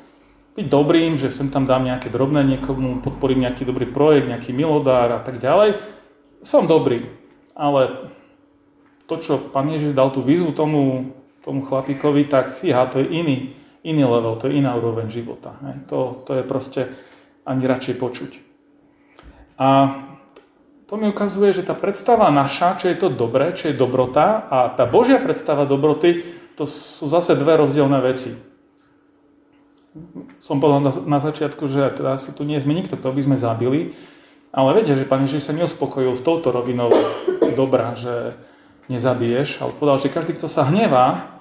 byť 0.55 0.65
dobrým, 0.71 1.19
že 1.19 1.33
sem 1.33 1.51
tam 1.51 1.67
dám 1.67 1.85
nejaké 1.85 2.07
drobné 2.09 2.45
niekomu, 2.45 3.03
podporím 3.03 3.43
nejaký 3.43 3.65
dobrý 3.65 3.89
projekt, 3.89 4.29
nejaký 4.31 4.55
milodár 4.55 5.11
a 5.11 5.21
tak 5.21 5.41
ďalej. 5.41 5.81
Som 6.45 6.69
dobrý, 6.69 7.11
ale 7.57 8.13
to, 9.09 9.19
čo 9.19 9.41
pán 9.51 9.67
Ježiš 9.67 9.97
dal 9.97 10.13
tú 10.13 10.21
výzvu 10.21 10.53
tomu, 10.53 11.13
tomu 11.41 11.65
chlapíkovi, 11.65 12.29
tak 12.29 12.55
fíha, 12.61 12.89
to 12.93 13.01
je 13.01 13.07
iný, 13.09 13.57
iný 13.81 14.03
level, 14.05 14.37
to 14.37 14.47
je 14.47 14.57
iná 14.61 14.77
úroveň 14.77 15.09
života. 15.09 15.57
To, 15.89 16.21
to 16.23 16.37
je 16.37 16.43
proste 16.45 16.81
ani 17.47 17.63
radšej 17.65 17.95
počuť. 17.97 18.31
A 19.57 19.67
to 20.87 20.93
mi 20.95 21.11
ukazuje, 21.11 21.51
že 21.51 21.67
tá 21.67 21.75
predstava 21.75 22.31
naša, 22.31 22.79
čo 22.79 22.87
je 22.87 22.97
to 22.97 23.11
dobré, 23.11 23.51
čo 23.51 23.69
je 23.69 23.75
dobrota 23.75 24.47
a 24.47 24.71
tá 24.71 24.87
Božia 24.87 25.19
predstava 25.19 25.67
dobroty, 25.67 26.23
to 26.55 26.65
sú 26.65 27.11
zase 27.11 27.35
dve 27.35 27.59
rozdielne 27.59 27.99
veci 28.01 28.33
som 30.39 30.61
povedal 30.61 31.05
na, 31.05 31.19
začiatku, 31.19 31.67
že 31.67 31.97
teda 31.97 32.17
asi 32.17 32.31
tu 32.33 32.45
nie 32.45 32.59
sme 32.61 32.77
nikto, 32.77 32.95
kto 32.97 33.13
by 33.13 33.21
sme 33.23 33.37
zabili, 33.37 33.81
ale 34.53 34.79
viete, 34.79 34.95
že 34.95 35.07
Pán 35.07 35.25
Ježiš 35.27 35.49
sa 35.49 35.53
neuspokojil 35.53 36.15
s 36.15 36.23
touto 36.23 36.49
rovinou 36.49 36.89
dobra, 37.59 37.93
že 37.97 38.37
nezabiješ, 38.87 39.59
ale 39.61 39.75
povedal, 39.75 39.97
že 39.99 40.13
každý, 40.13 40.31
kto 40.39 40.47
sa 40.47 40.65
hnevá 40.65 41.35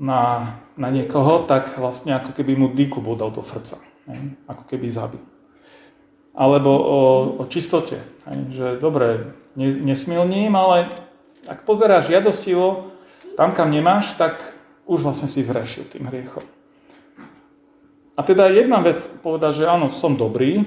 na, 0.00 0.56
na 0.80 0.88
niekoho, 0.88 1.44
tak 1.44 1.76
vlastne 1.76 2.16
ako 2.16 2.32
keby 2.32 2.56
mu 2.56 2.66
dýku 2.72 3.04
bodal 3.04 3.28
do 3.28 3.44
srdca, 3.44 3.76
ne? 4.08 4.34
ako 4.48 4.64
keby 4.64 4.88
zabil. 4.88 5.22
Alebo 6.32 6.70
o, 6.72 7.00
o 7.40 7.44
čistote, 7.48 8.00
ne? 8.24 8.48
že 8.52 8.80
dobre, 8.80 9.36
ne, 9.52 9.68
nesmilním, 9.84 10.56
ale 10.56 10.88
ak 11.44 11.68
pozeráš 11.68 12.08
žiadostivo 12.08 12.88
tam, 13.36 13.52
kam 13.52 13.68
nemáš, 13.68 14.16
tak 14.16 14.40
už 14.88 15.04
vlastne 15.04 15.28
si 15.28 15.44
zrešil 15.44 15.88
tým 15.92 16.08
hriechom. 16.08 16.44
A 18.16 18.20
teda 18.24 18.48
jedna 18.52 18.84
vec 18.84 19.00
povedať, 19.24 19.64
že 19.64 19.68
áno, 19.68 19.88
som 19.92 20.16
dobrý, 20.16 20.64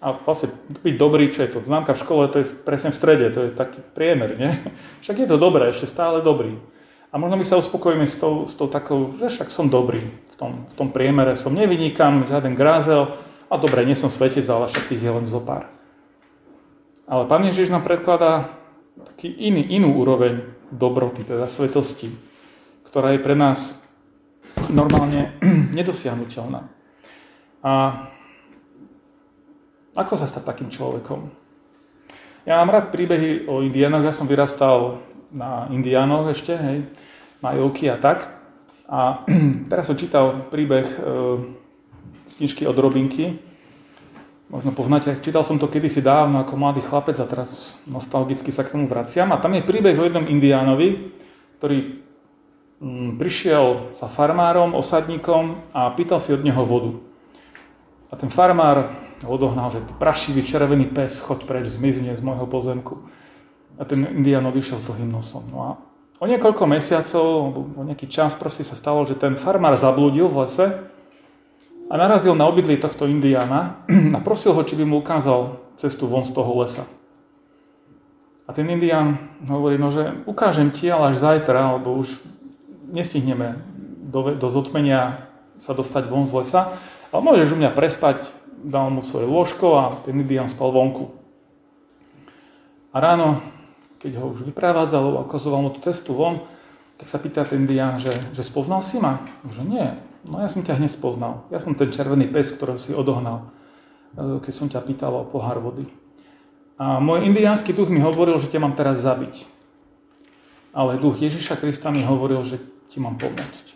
a 0.00 0.16
vlastne 0.16 0.48
byť 0.80 0.94
dobrý, 0.96 1.28
čo 1.28 1.44
je 1.44 1.52
to? 1.52 1.58
Známka 1.60 1.92
v 1.92 2.02
škole, 2.02 2.24
to 2.32 2.40
je 2.40 2.48
presne 2.64 2.88
v 2.88 2.96
strede, 2.96 3.26
to 3.36 3.40
je 3.46 3.50
taký 3.52 3.84
priemer, 3.92 4.32
nie? 4.32 4.56
Však 5.04 5.16
je 5.20 5.28
to 5.28 5.36
dobré, 5.36 5.68
ešte 5.68 5.92
stále 5.92 6.24
dobrý. 6.24 6.56
A 7.12 7.18
možno 7.18 7.36
my 7.36 7.44
sa 7.44 7.60
uspokojíme 7.60 8.06
s 8.08 8.16
tou, 8.16 8.46
s 8.46 8.54
tou 8.54 8.70
takou, 8.70 9.18
že 9.18 9.26
však 9.26 9.50
som 9.50 9.66
dobrý 9.66 9.98
v 10.30 10.34
tom, 10.38 10.62
v 10.70 10.74
tom 10.78 10.94
priemere, 10.94 11.34
som 11.34 11.50
nevynikam, 11.50 12.22
žiaden 12.22 12.54
grázel, 12.54 13.18
a 13.50 13.54
dobre, 13.58 13.82
nie 13.82 13.98
som 13.98 14.08
svetec, 14.08 14.46
ale 14.46 14.70
však 14.70 14.86
tých 14.86 15.02
je 15.02 15.10
len 15.10 15.26
zo 15.26 15.42
pár. 15.42 15.66
Ale 17.10 17.26
Pán 17.26 17.42
Ježiš 17.42 17.74
nám 17.74 17.82
predkladá 17.82 18.54
taký 18.94 19.34
iný, 19.34 19.66
inú 19.74 19.98
úroveň 19.98 20.46
dobroty, 20.70 21.26
teda 21.26 21.50
svetosti, 21.50 22.14
ktorá 22.86 23.18
je 23.18 23.20
pre 23.20 23.34
nás 23.34 23.74
normálne 24.70 25.34
nedosiahnutelná. 25.78 26.70
A 27.66 27.72
ako 29.98 30.14
sa 30.14 30.30
stať 30.30 30.46
takým 30.46 30.70
človekom? 30.70 31.34
Ja 32.46 32.62
mám 32.62 32.70
rád 32.70 32.94
príbehy 32.94 33.50
o 33.50 33.60
indiánoch, 33.66 34.06
ja 34.06 34.14
som 34.14 34.30
vyrastal 34.30 35.02
na 35.34 35.66
indiánoch 35.74 36.30
ešte, 36.30 36.54
hej, 36.54 36.86
majovky 37.42 37.90
a 37.90 37.98
tak. 37.98 38.30
A 38.86 39.26
teraz 39.70 39.90
som 39.90 39.98
čítal 39.98 40.46
príbeh 40.48 40.86
e, 40.86 40.98
z 42.30 42.38
knižky 42.38 42.62
od 42.70 42.78
Robinky. 42.78 43.42
Možno 44.46 44.70
poznáte, 44.70 45.10
čítal 45.18 45.42
som 45.42 45.58
to 45.58 45.66
kedysi 45.66 45.98
dávno 45.98 46.42
ako 46.42 46.54
mladý 46.54 46.82
chlapec 46.86 47.18
a 47.18 47.26
teraz 47.26 47.74
nostalgicky 47.90 48.54
sa 48.54 48.62
k 48.62 48.78
tomu 48.78 48.86
vraciam. 48.86 49.34
A 49.34 49.42
tam 49.42 49.58
je 49.58 49.66
príbeh 49.66 49.98
o 49.98 50.06
jednom 50.06 50.26
indiánovi, 50.26 51.10
ktorý 51.58 52.00
Mm, 52.80 53.20
prišiel 53.20 53.92
sa 53.92 54.08
farmárom, 54.08 54.72
osadníkom 54.72 55.68
a 55.76 55.92
pýtal 55.92 56.16
si 56.16 56.32
od 56.32 56.40
neho 56.40 56.64
vodu. 56.64 56.96
A 58.08 58.16
ten 58.16 58.32
farmár 58.32 58.96
odohnal, 59.20 59.68
že 59.68 59.84
prašivý 60.00 60.40
červený 60.40 60.88
pes, 60.88 61.20
choď 61.20 61.44
preč, 61.44 61.68
zmizne 61.68 62.16
z 62.16 62.24
môjho 62.24 62.48
pozemku. 62.48 63.04
A 63.76 63.84
ten 63.84 64.08
indián 64.08 64.48
odišiel 64.48 64.80
s 64.80 64.86
dlhým 64.88 65.12
nosom. 65.12 65.44
No 65.52 65.58
a 65.60 65.70
o 66.16 66.24
niekoľko 66.24 66.64
mesiacov, 66.64 67.52
o 67.76 67.82
nejaký 67.84 68.08
čas 68.08 68.32
proste 68.32 68.64
sa 68.64 68.72
stalo, 68.80 69.04
že 69.04 69.12
ten 69.12 69.36
farmár 69.36 69.76
zablúdil 69.76 70.32
v 70.32 70.48
lese 70.48 70.66
a 71.90 71.94
narazil 71.98 72.38
na 72.38 72.46
obydlie 72.46 72.78
tohto 72.78 73.10
indiána 73.10 73.82
a 74.16 74.18
prosil 74.22 74.54
ho, 74.54 74.62
či 74.62 74.78
by 74.78 74.86
mu 74.86 75.02
ukázal 75.02 75.58
cestu 75.74 76.06
von 76.06 76.22
z 76.22 76.30
toho 76.30 76.54
lesa. 76.62 76.86
A 78.46 78.54
ten 78.54 78.66
indián 78.70 79.18
hovorí, 79.46 79.78
no 79.78 79.90
že 79.90 80.22
ukážem 80.26 80.70
ti, 80.70 80.86
ale 80.86 81.14
až 81.14 81.22
zajtra, 81.22 81.74
alebo 81.74 81.98
už 81.98 82.22
nestihneme 82.90 83.62
do, 84.10 84.34
do 84.38 84.48
zotmenia 84.50 85.26
sa 85.58 85.74
dostať 85.74 86.06
von 86.06 86.30
z 86.30 86.34
lesa, 86.34 86.74
ale 87.10 87.20
môžeš 87.26 87.54
u 87.54 87.58
mňa 87.58 87.70
prespať, 87.74 88.26
dal 88.62 88.90
mu 88.90 89.02
svoje 89.02 89.26
lôžko 89.26 89.66
a 89.78 89.84
ten 90.06 90.14
Indian 90.18 90.46
spal 90.50 90.70
vonku. 90.70 91.14
A 92.90 92.96
ráno, 92.98 93.38
keď 94.02 94.18
ho 94.18 94.34
už 94.34 94.46
vyprevádzal, 94.50 95.26
ukazoval 95.26 95.62
mu 95.62 95.70
tú 95.70 95.78
cestu 95.86 96.14
von, 96.14 96.42
tak 96.98 97.06
sa 97.06 97.22
pýta 97.22 97.46
ten 97.46 97.64
Indian, 97.64 98.02
že, 98.02 98.12
že 98.34 98.42
spoznal 98.42 98.82
si 98.82 98.98
ma? 98.98 99.22
Že 99.46 99.62
nie, 99.62 99.86
no 100.24 100.40
ja 100.40 100.48
som 100.52 100.60
ťa 100.60 100.76
hneď 100.80 100.92
spoznal. 100.92 101.48
Ja 101.48 101.60
som 101.60 101.76
ten 101.76 101.92
červený 101.92 102.28
pes, 102.28 102.52
ktorého 102.52 102.76
si 102.76 102.92
odohnal, 102.92 103.48
e, 104.16 104.42
keď 104.42 104.52
som 104.52 104.68
ťa 104.68 104.84
pýtal 104.84 105.12
o 105.14 105.28
pohár 105.28 105.60
vody. 105.60 105.88
A 106.80 106.96
môj 106.96 107.28
indiánsky 107.28 107.76
duch 107.76 107.92
mi 107.92 108.00
hovoril, 108.00 108.40
že 108.40 108.48
ťa 108.48 108.64
mám 108.64 108.72
teraz 108.72 109.04
zabiť. 109.04 109.44
Ale 110.72 111.02
duch 111.02 111.20
Ježiša 111.20 111.60
Krista 111.60 111.92
mi 111.92 112.00
hovoril, 112.00 112.40
že 112.46 112.56
ti 112.88 113.02
mám 113.02 113.20
pomôcť. 113.20 113.66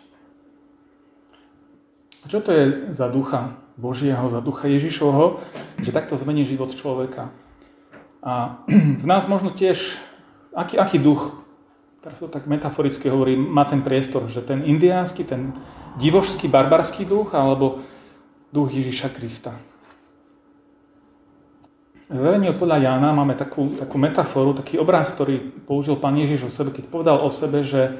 A 2.23 2.25
čo 2.25 2.41
to 2.41 2.49
je 2.49 2.89
za 2.89 3.05
ducha 3.05 3.53
Božieho, 3.77 4.25
za 4.33 4.41
ducha 4.41 4.65
Ježišovho, 4.65 5.45
že 5.85 5.93
takto 5.93 6.17
zmení 6.17 6.49
život 6.49 6.73
človeka? 6.73 7.29
A 8.25 8.65
v 9.03 9.05
nás 9.05 9.29
možno 9.29 9.53
tiež, 9.53 9.77
aký, 10.57 10.81
aký 10.81 10.97
duch, 10.97 11.29
teraz 12.01 12.17
to 12.17 12.25
tak 12.25 12.49
metaforicky 12.49 13.05
hovorím, 13.05 13.45
má 13.53 13.69
ten 13.69 13.85
priestor, 13.85 14.25
že 14.33 14.41
ten 14.41 14.65
indiánsky, 14.65 15.21
ten 15.21 15.53
divožský, 15.99 16.47
barbarský 16.47 17.07
duch, 17.07 17.35
alebo 17.35 17.83
duch 18.51 18.71
Ježiša 18.71 19.11
Krista. 19.11 19.55
V 22.05 22.21
podľa 22.61 22.85
Jána 22.85 23.09
máme 23.17 23.33
takú, 23.33 23.73
takú 23.81 23.97
metaforu, 23.97 24.53
taký 24.53 24.77
obraz, 24.77 25.09
ktorý 25.09 25.41
použil 25.65 25.97
pán 25.97 26.13
Ježiš 26.13 26.45
o 26.45 26.53
sebe, 26.53 26.69
keď 26.69 26.85
povedal 26.85 27.17
o 27.17 27.33
sebe, 27.33 27.65
že 27.65 27.97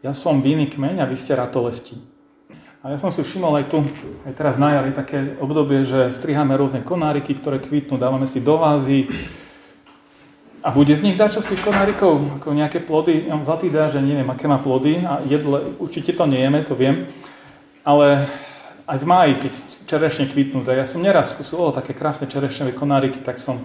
ja 0.00 0.16
som 0.16 0.40
vinný 0.40 0.72
kmeň 0.72 1.04
a 1.04 1.08
vy 1.08 1.16
ste 1.20 1.36
ratolesti. 1.36 2.00
A 2.82 2.90
ja 2.90 2.98
som 2.98 3.12
si 3.14 3.20
všimol 3.22 3.62
aj 3.62 3.70
tu, 3.70 3.84
aj 4.26 4.32
teraz 4.34 4.56
na 4.56 4.80
jari, 4.80 4.90
také 4.96 5.36
obdobie, 5.38 5.84
že 5.84 6.10
striháme 6.16 6.56
rôzne 6.56 6.80
konáriky, 6.82 7.36
ktoré 7.36 7.60
kvitnú, 7.60 8.00
dávame 8.00 8.24
si 8.26 8.42
do 8.42 8.58
vázy. 8.58 9.06
A 10.64 10.72
bude 10.74 10.96
z 10.96 11.04
nich 11.04 11.20
dať 11.20 11.38
čo 11.38 11.40
z 11.44 11.54
tých 11.54 11.62
konárikov? 11.62 12.42
Ako 12.42 12.56
nejaké 12.56 12.80
plody? 12.82 13.28
Ja 13.28 13.38
mám 13.38 13.46
zlatý 13.46 13.70
že 13.70 14.00
neviem, 14.00 14.26
aké 14.26 14.48
má 14.48 14.58
plody 14.58 15.04
a 15.04 15.22
jedle, 15.28 15.78
určite 15.78 16.16
to 16.16 16.24
nejeme, 16.24 16.64
to 16.64 16.74
viem. 16.74 17.06
Ale 17.82 18.30
aj 18.86 18.98
v 18.98 19.06
máji, 19.06 19.32
keď 19.42 19.52
čerešne 19.90 20.30
kvitnú, 20.30 20.62
tak 20.62 20.78
ja 20.78 20.86
som 20.86 21.02
neraz 21.02 21.34
skúsil 21.34 21.74
také 21.74 21.94
krásne 21.94 22.30
čerešňové 22.30 22.72
konáriky, 22.78 23.18
tak 23.22 23.42
som 23.42 23.58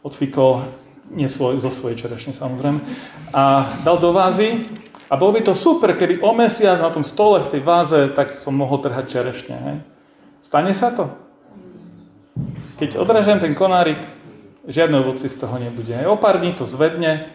odfikol, 0.00 0.64
nie 1.12 1.28
svoj, 1.28 1.60
zo 1.60 1.68
svojej 1.68 2.00
čerešne 2.00 2.32
samozrejme, 2.32 2.80
a 3.36 3.74
dal 3.84 4.00
do 4.00 4.16
vázy 4.16 4.64
a 5.10 5.18
bolo 5.18 5.36
by 5.36 5.42
to 5.42 5.58
super, 5.58 5.92
keby 5.98 6.22
o 6.22 6.30
mesiac 6.32 6.78
na 6.78 6.88
tom 6.94 7.02
stole 7.02 7.42
v 7.42 7.50
tej 7.58 7.62
váze, 7.66 8.00
tak 8.14 8.30
som 8.38 8.54
mohol 8.54 8.78
trhať 8.78 9.10
čerešne. 9.10 9.56
Hej. 9.58 9.76
Stane 10.40 10.72
sa 10.72 10.94
to? 10.94 11.10
Keď 12.78 12.96
odražem 12.96 13.42
ten 13.42 13.52
konárik, 13.58 14.00
žiadne 14.70 15.02
ovoci 15.02 15.26
z 15.26 15.36
toho 15.36 15.58
nebude. 15.58 15.90
Hej. 15.90 16.06
O 16.06 16.16
pár 16.16 16.38
dní 16.38 16.54
to 16.54 16.62
zvedne 16.62 17.28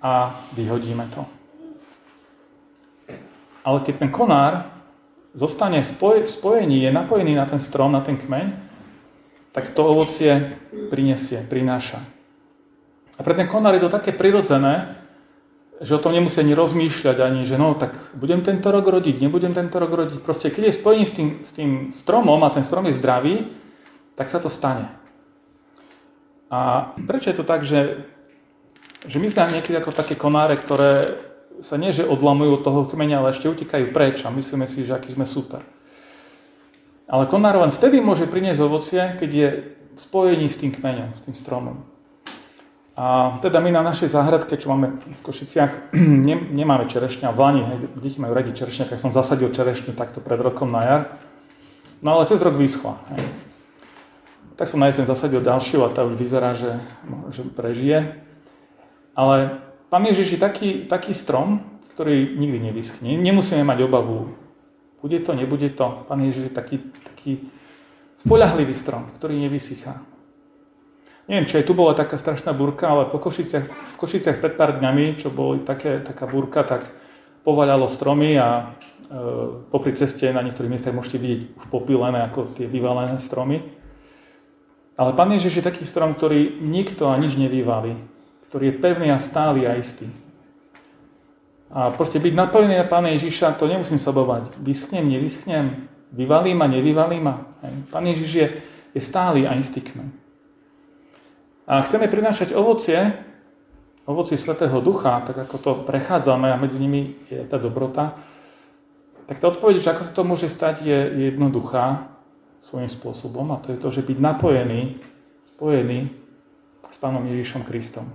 a 0.00 0.40
vyhodíme 0.56 1.04
to. 1.12 1.28
Ale 3.60 3.84
keď 3.84 3.94
ten 4.00 4.10
konár 4.10 4.79
zostane 5.34 5.82
v 5.82 6.26
spojení, 6.26 6.82
je 6.82 6.90
napojený 6.90 7.38
na 7.38 7.46
ten 7.46 7.60
strom, 7.62 7.92
na 7.92 8.02
ten 8.02 8.18
kmeň, 8.18 8.46
tak 9.50 9.74
to 9.74 9.82
ovocie 9.82 10.58
prinesie, 10.90 11.42
prináša. 11.46 12.02
A 13.18 13.20
pre 13.22 13.34
ten 13.34 13.50
konár 13.50 13.74
je 13.76 13.84
to 13.84 13.92
také 13.92 14.14
prirodzené, 14.14 14.96
že 15.80 15.96
o 15.96 16.02
tom 16.02 16.12
nemusí 16.12 16.36
ani 16.40 16.52
rozmýšľať, 16.52 17.16
ani 17.20 17.48
že 17.48 17.56
no 17.56 17.72
tak 17.72 17.96
budem 18.12 18.44
tento 18.44 18.68
rok 18.68 18.84
rodiť, 18.84 19.16
nebudem 19.16 19.56
tento 19.56 19.80
rok 19.80 19.92
rodiť. 19.92 20.18
Proste 20.20 20.52
keď 20.52 20.70
je 20.70 20.78
spojený 20.78 21.04
s 21.08 21.12
tým, 21.16 21.28
s 21.40 21.50
tým 21.56 21.70
stromom 21.92 22.40
a 22.44 22.52
ten 22.52 22.64
strom 22.64 22.84
je 22.84 23.00
zdravý, 23.00 23.48
tak 24.12 24.28
sa 24.28 24.40
to 24.44 24.52
stane. 24.52 24.92
A 26.52 26.90
prečo 27.08 27.32
je 27.32 27.36
to 27.38 27.46
tak, 27.48 27.64
že, 27.64 28.04
že 29.08 29.16
my 29.16 29.32
sme 29.32 29.56
niekedy 29.56 29.78
ako 29.78 29.96
také 29.96 30.18
konáre, 30.20 30.58
ktoré 30.60 31.16
sa 31.60 31.76
nie 31.76 31.92
že 31.92 32.08
odlamujú 32.08 32.60
od 32.60 32.64
toho 32.64 32.80
kmeňa, 32.88 33.20
ale 33.20 33.32
ešte 33.32 33.48
utekajú 33.48 33.92
preč 33.92 34.24
a 34.24 34.32
myslíme 34.32 34.64
si, 34.68 34.84
že 34.84 34.96
aký 34.96 35.12
sme 35.12 35.28
super. 35.28 35.64
Ale 37.10 37.26
konár 37.26 37.58
len 37.58 37.74
vtedy 37.74 37.98
môže 37.98 38.30
priniesť 38.30 38.60
ovocie, 38.62 39.02
keď 39.18 39.30
je 39.30 39.48
v 39.94 39.98
spojení 39.98 40.46
s 40.46 40.56
tým 40.56 40.70
kmeňom, 40.70 41.10
s 41.12 41.20
tým 41.26 41.34
stromom. 41.34 41.82
A 43.00 43.38
teda 43.40 43.64
my 43.64 43.72
na 43.72 43.82
našej 43.82 44.12
záhradke, 44.12 44.60
čo 44.60 44.70
máme 44.70 45.00
v 45.00 45.22
Košiciach, 45.24 45.96
ne, 46.26 46.36
nemáme 46.36 46.86
čerešňa. 46.86 47.32
V 47.32 47.38
Lani, 47.38 47.62
hej, 47.64 47.76
deti 47.96 48.20
majú 48.20 48.36
radi 48.36 48.52
čerešňa, 48.52 48.92
tak 48.92 49.02
som 49.02 49.10
zasadil 49.10 49.50
čerešňu 49.50 49.96
takto 49.96 50.20
pred 50.20 50.38
rokom 50.38 50.70
na 50.70 50.82
jar. 50.84 51.02
No 52.04 52.16
ale 52.16 52.28
cez 52.28 52.40
rok 52.40 52.56
vyschla. 52.56 52.96
Hej. 53.16 53.24
Tak 54.60 54.68
som 54.68 54.80
na 54.80 54.92
jeseň 54.92 55.08
zasadil 55.08 55.40
ďalšiu 55.40 55.88
a 55.88 55.92
tá 55.92 56.04
už 56.04 56.14
vyzerá, 56.20 56.52
že, 56.52 56.76
že 57.32 57.40
prežije. 57.48 58.20
Ale 59.16 59.64
Pán 59.90 60.06
Ježiš 60.06 60.38
je 60.38 60.40
taký, 60.40 60.68
taký 60.86 61.12
strom, 61.18 61.66
ktorý 61.90 62.38
nikdy 62.38 62.70
nevyschne. 62.70 63.18
Nemusíme 63.18 63.66
mať 63.66 63.90
obavu. 63.90 64.30
Bude 65.02 65.18
to, 65.18 65.34
nebude 65.34 65.66
to. 65.74 66.06
Pán 66.06 66.22
Ježiš 66.22 66.48
je 66.48 66.54
taký, 66.54 66.76
taký 67.02 67.50
spolahlivý 68.14 68.70
strom, 68.70 69.10
ktorý 69.18 69.34
nevysychá. 69.42 69.98
Neviem, 71.26 71.46
či 71.46 71.62
aj 71.62 71.66
tu 71.66 71.74
bola 71.74 71.94
taká 71.98 72.18
strašná 72.18 72.54
búrka, 72.54 72.90
ale 72.90 73.10
po 73.10 73.18
Košiciach, 73.18 73.66
v 73.66 73.94
Košiciach 73.98 74.38
pred 74.38 74.54
pár 74.54 74.78
dňami, 74.78 75.18
čo 75.18 75.30
boli 75.30 75.62
také, 75.62 76.02
taká 76.02 76.26
búrka, 76.26 76.62
tak 76.66 76.86
povaľalo 77.46 77.86
stromy 77.86 78.34
a 78.34 78.48
e, 78.50 78.64
popri 79.70 79.94
ceste 79.94 80.26
na 80.34 80.42
niektorých 80.42 80.70
miestach 80.70 80.90
môžete 80.90 81.18
vidieť 81.22 81.40
už 81.54 81.64
popílené 81.70 82.26
ako 82.26 82.54
tie 82.58 82.66
vyvalené 82.66 83.18
stromy. 83.22 83.62
Ale 84.98 85.14
Pán 85.14 85.30
Ježiš 85.30 85.62
je 85.62 85.68
taký 85.70 85.86
strom, 85.86 86.18
ktorý 86.18 86.60
nikto 86.60 87.08
a 87.08 87.14
nič 87.16 87.38
nevyvalí, 87.38 87.94
ktorý 88.50 88.74
je 88.74 88.80
pevný 88.82 89.08
a 89.14 89.22
stály 89.22 89.62
a 89.62 89.78
istý. 89.78 90.10
A 91.70 91.94
proste 91.94 92.18
byť 92.18 92.34
napojený 92.34 92.74
na 92.74 92.86
Pána 92.90 93.14
Ježiša, 93.14 93.54
to 93.54 93.70
nemusím 93.70 94.02
sa 94.02 94.10
obávať. 94.10 94.58
Vyschnem, 94.58 95.06
nevyschnem, 95.06 95.86
vyvalím 96.10 96.58
a 96.58 96.66
nevyvalím 96.66 97.30
a. 97.30 97.46
Pán 97.94 98.10
Ježiš 98.10 98.30
je, 98.34 98.46
je 98.90 99.00
stály 99.00 99.46
a 99.46 99.54
istý 99.54 99.78
kmen. 99.78 100.10
A 101.70 101.86
chceme 101.86 102.10
prinášať 102.10 102.50
ovocie, 102.50 102.98
ovoci 104.02 104.34
Svetého 104.34 104.82
Ducha, 104.82 105.22
tak 105.22 105.46
ako 105.46 105.56
to 105.62 105.70
prechádzame 105.86 106.50
a 106.50 106.58
medzi 106.58 106.82
nimi 106.82 107.14
je 107.30 107.46
tá 107.46 107.54
dobrota, 107.54 108.18
tak 109.30 109.38
tá 109.38 109.46
odpoveď, 109.46 109.78
že 109.78 109.94
ako 109.94 110.02
sa 110.02 110.12
to 110.18 110.26
môže 110.26 110.50
stať, 110.50 110.82
je 110.82 111.30
jednoduchá 111.30 112.10
svojím 112.58 112.90
spôsobom 112.90 113.54
a 113.54 113.62
to 113.62 113.70
je 113.70 113.78
to, 113.78 113.94
že 113.94 114.02
byť 114.02 114.18
napojený, 114.18 114.98
spojený 115.54 116.10
s 116.90 116.96
Pánom 116.98 117.22
Ježišom 117.22 117.62
Kristom. 117.62 118.10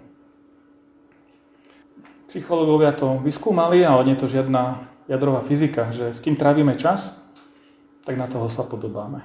Psychológovia 2.35 2.91
to 2.91 3.15
vyskúmali, 3.23 3.87
ale 3.87 4.03
nie 4.03 4.19
je 4.19 4.27
to 4.27 4.33
žiadna 4.35 4.83
jadrová 5.07 5.39
fyzika, 5.39 5.95
že 5.95 6.11
s 6.11 6.19
kým 6.19 6.35
trávime 6.35 6.75
čas, 6.75 7.15
tak 8.03 8.19
na 8.19 8.27
toho 8.27 8.51
sa 8.51 8.67
podobáme. 8.67 9.23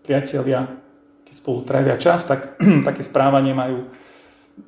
Priatelia, 0.00 0.64
keď 1.28 1.34
spolu 1.36 1.60
trávia 1.68 2.00
čas, 2.00 2.24
tak 2.24 2.56
také 2.88 3.04
správanie 3.04 3.52
majú 3.52 3.84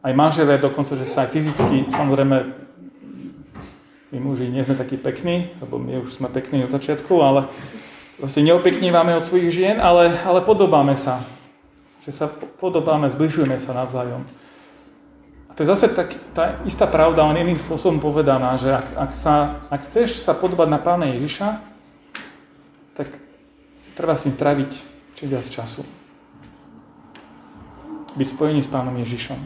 aj 0.04 0.12
manželia 0.12 0.60
dokonca, 0.60 0.92
že 0.92 1.08
sa 1.08 1.24
aj 1.24 1.32
fyzicky, 1.32 1.88
samozrejme, 1.88 2.36
my 4.12 4.18
muži 4.20 4.52
nie 4.52 4.60
sme 4.60 4.76
takí 4.76 5.00
pekní, 5.00 5.56
lebo 5.64 5.80
my 5.80 6.04
už 6.04 6.20
sme 6.20 6.28
pekní 6.28 6.68
od 6.68 6.72
začiatku, 6.76 7.16
ale 7.24 7.48
proste 8.20 8.44
neopeknívame 8.44 9.16
od 9.16 9.24
svojich 9.24 9.56
žien, 9.56 9.80
ale, 9.80 10.20
ale 10.20 10.44
podobáme 10.44 11.00
sa. 11.00 11.24
Že 12.04 12.12
sa 12.12 12.28
podobáme, 12.60 13.08
zbližujeme 13.08 13.56
sa 13.56 13.72
navzájom. 13.72 14.28
A 15.52 15.54
to 15.54 15.68
je 15.68 15.68
zase 15.68 15.92
tak, 15.92 16.16
tá 16.32 16.64
istá 16.64 16.88
pravda, 16.88 17.28
len 17.28 17.44
iným 17.44 17.60
spôsobom 17.60 18.00
povedaná, 18.00 18.56
že 18.56 18.72
ak, 18.72 18.88
ak, 18.96 19.12
sa, 19.12 19.60
ak 19.68 19.84
chceš 19.84 20.24
sa 20.24 20.32
podobať 20.32 20.64
na 20.64 20.80
Pána 20.80 21.12
Ježiša, 21.12 21.60
tak 22.96 23.12
treba 23.92 24.16
s 24.16 24.24
ním 24.24 24.40
tráviť 24.40 24.70
čím 25.12 25.28
viac 25.28 25.44
času. 25.44 25.84
Byť 28.16 28.28
spojený 28.32 28.64
s 28.64 28.72
Pánom 28.72 28.96
Ježišom. 28.96 29.36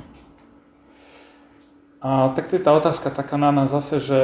A 2.07 2.31
tak 2.39 2.55
to 2.55 2.55
je 2.55 2.63
tá 2.63 2.71
otázka 2.71 3.11
taká 3.11 3.35
na 3.35 3.51
nás 3.51 3.75
zase, 3.75 3.99
že, 3.99 4.21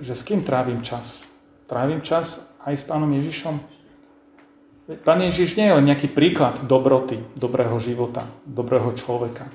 že 0.00 0.16
s 0.16 0.24
kým 0.24 0.40
trávim 0.40 0.80
čas? 0.80 1.20
Trávim 1.68 2.00
čas 2.00 2.40
aj 2.64 2.80
s 2.80 2.84
Pánom 2.88 3.12
Ježišom? 3.12 3.60
Pán 5.04 5.20
Ježiš 5.20 5.52
nie 5.60 5.68
je 5.68 5.76
len 5.76 5.84
nejaký 5.84 6.08
príklad 6.08 6.64
dobroty, 6.64 7.20
dobrého 7.36 7.76
života, 7.76 8.24
dobrého 8.48 8.96
človeka. 8.96 9.52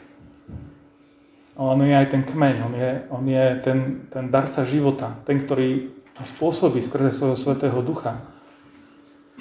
On 1.56 1.80
je 1.80 1.96
aj 1.96 2.12
ten 2.12 2.24
kmeň, 2.28 2.56
on 2.68 2.74
je, 2.76 2.92
on 3.08 3.24
je 3.24 3.46
ten, 3.64 3.80
ten 4.12 4.28
darca 4.28 4.68
života, 4.68 5.16
ten, 5.24 5.40
ktorý 5.40 5.88
spôsobí 6.20 6.84
skrze 6.84 7.16
svojho 7.16 7.40
Svetého 7.40 7.80
Ducha 7.80 8.36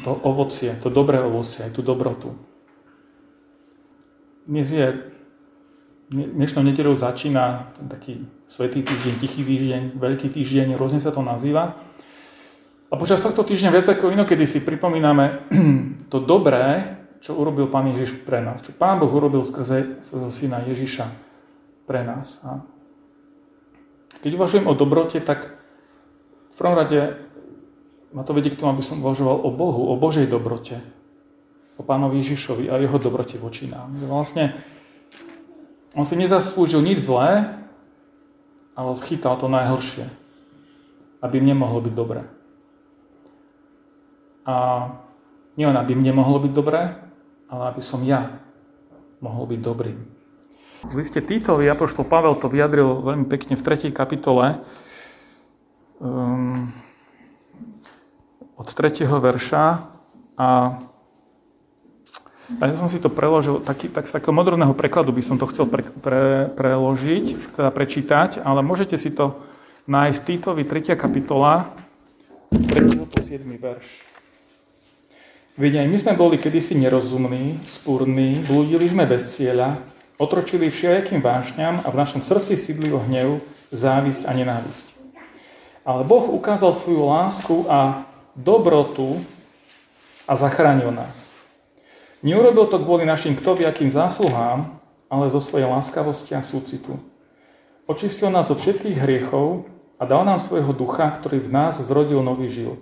to 0.02 0.10
ovocie, 0.10 0.74
to 0.82 0.90
dobré 0.90 1.22
ovocie, 1.22 1.62
aj 1.62 1.74
tú 1.74 1.82
dobrotu. 1.86 2.34
Dnes 4.46 4.66
je 4.66 4.86
dnešnou 6.10 6.66
nedeľou 6.66 6.98
začína 6.98 7.74
ten 7.78 7.86
taký 7.86 8.12
svetý 8.50 8.82
týždeň, 8.82 9.14
tichý 9.22 9.42
týždeň, 9.46 9.82
veľký 9.98 10.28
týždeň, 10.34 10.74
rôzne 10.74 10.98
sa 10.98 11.14
to 11.14 11.22
nazýva. 11.22 11.78
A 12.90 12.94
počas 12.94 13.22
tohto 13.22 13.42
týždňa 13.42 13.74
viac 13.74 13.86
ako 13.90 14.14
inokedy 14.14 14.46
si 14.46 14.62
pripomíname 14.62 15.50
to 16.12 16.22
dobré, 16.22 16.94
čo 17.18 17.34
urobil 17.34 17.72
Pán 17.72 17.88
Ježiš 17.90 18.22
pre 18.22 18.44
nás. 18.44 18.60
Čo 18.60 18.76
Pán 18.76 19.00
Boh 19.00 19.08
urobil 19.08 19.42
skrze 19.42 19.98
svojho 20.04 20.28
syna 20.28 20.60
Ježiša 20.68 21.33
pre 21.84 22.04
nás. 22.04 22.40
A 22.44 22.64
keď 24.24 24.40
uvažujem 24.40 24.66
o 24.68 24.74
dobrote, 24.74 25.20
tak 25.20 25.52
v 26.52 26.56
prvom 26.56 26.76
rade 26.78 27.20
ma 28.14 28.22
to 28.22 28.32
vedie 28.32 28.54
k 28.54 28.58
tomu, 28.58 28.72
aby 28.72 28.84
som 28.86 29.02
uvažoval 29.02 29.42
o 29.42 29.50
Bohu, 29.50 29.90
o 29.90 29.94
Božej 29.98 30.30
dobrote, 30.30 30.80
o 31.76 31.82
Pánovi 31.82 32.22
Ježišovi 32.22 32.70
a 32.70 32.78
jeho 32.78 32.98
dobrote 33.02 33.36
voči 33.36 33.66
nám. 33.66 33.90
Vlastne 34.06 34.54
on 35.98 36.06
si 36.06 36.14
nezaslúžil 36.14 36.82
nič 36.82 37.02
zlé, 37.02 37.58
ale 38.74 38.98
schytal 38.98 39.38
to 39.38 39.50
najhoršie, 39.50 40.06
aby 41.22 41.36
mne 41.42 41.58
mohlo 41.58 41.82
byť 41.82 41.94
dobré. 41.94 42.22
A 44.44 44.54
nielen 45.58 45.78
aby 45.78 45.94
mne 45.94 46.14
mohlo 46.14 46.38
byť 46.42 46.52
dobré, 46.54 46.98
ale 47.50 47.62
aby 47.70 47.82
som 47.82 48.02
ja 48.06 48.42
mohol 49.22 49.50
byť 49.50 49.60
dobrý. 49.62 50.13
V 50.84 51.00
liste 51.00 51.24
Týtovi 51.24 51.64
Apoštol 51.64 52.04
Pavel 52.04 52.36
to 52.36 52.52
vyjadril 52.52 53.00
veľmi 53.00 53.24
pekne 53.24 53.56
v 53.56 53.62
3. 53.64 53.88
kapitole 53.88 54.60
um, 55.96 56.68
od 58.60 58.68
3. 58.68 59.08
verša 59.08 59.64
a 60.36 60.48
a 62.60 62.68
ja 62.68 62.76
som 62.76 62.92
si 62.92 63.00
to 63.00 63.08
preložil, 63.08 63.64
taký, 63.64 63.88
tak 63.88 64.04
z 64.04 64.20
takého 64.20 64.36
moderného 64.36 64.76
prekladu 64.76 65.16
by 65.16 65.24
som 65.24 65.40
to 65.40 65.48
chcel 65.48 65.64
pre, 65.64 65.80
pre, 65.80 66.52
preložiť, 66.52 67.56
teda 67.56 67.72
prečítať, 67.72 68.44
ale 68.44 68.60
môžete 68.60 69.00
si 69.00 69.08
to 69.08 69.40
nájsť 69.88 70.20
Týtovi 70.20 70.68
3. 70.68 70.92
kapitola, 70.92 71.72
3. 72.52 73.00
po 73.00 73.16
7. 73.16 73.48
verš. 73.48 73.88
Veď 75.56 75.88
my 75.88 75.96
sme 75.96 76.12
boli 76.20 76.36
kedysi 76.36 76.76
nerozumní, 76.76 77.64
spúrni, 77.64 78.44
blúdili 78.44 78.92
sme 78.92 79.08
bez 79.08 79.32
cieľa, 79.32 79.80
otročili 80.18 80.70
všelijakým 80.70 81.20
vášňam 81.20 81.82
a 81.82 81.88
v 81.90 81.98
našom 81.98 82.22
srdci 82.22 82.54
sídlil 82.56 82.98
hnev, 83.10 83.42
závisť 83.74 84.26
a 84.26 84.32
nenávisť. 84.34 84.86
Ale 85.84 86.06
Boh 86.06 86.32
ukázal 86.32 86.72
svoju 86.72 87.04
lásku 87.04 87.56
a 87.68 88.08
dobrotu 88.32 89.20
a 90.24 90.32
zachránil 90.32 90.90
nás. 90.94 91.28
Neurobil 92.24 92.64
to 92.72 92.80
kvôli 92.80 93.04
našim 93.04 93.36
ktoviakým 93.36 93.92
zásluhám, 93.92 94.80
ale 95.12 95.28
zo 95.28 95.44
svojej 95.44 95.68
láskavosti 95.68 96.32
a 96.32 96.40
súcitu. 96.40 96.96
Očistil 97.84 98.32
nás 98.32 98.48
od 98.48 98.56
všetkých 98.56 98.96
hriechov 98.96 99.68
a 100.00 100.08
dal 100.08 100.24
nám 100.24 100.40
svojho 100.40 100.72
ducha, 100.72 101.12
ktorý 101.20 101.44
v 101.44 101.52
nás 101.52 101.76
zrodil 101.84 102.24
nový 102.24 102.48
život. 102.48 102.80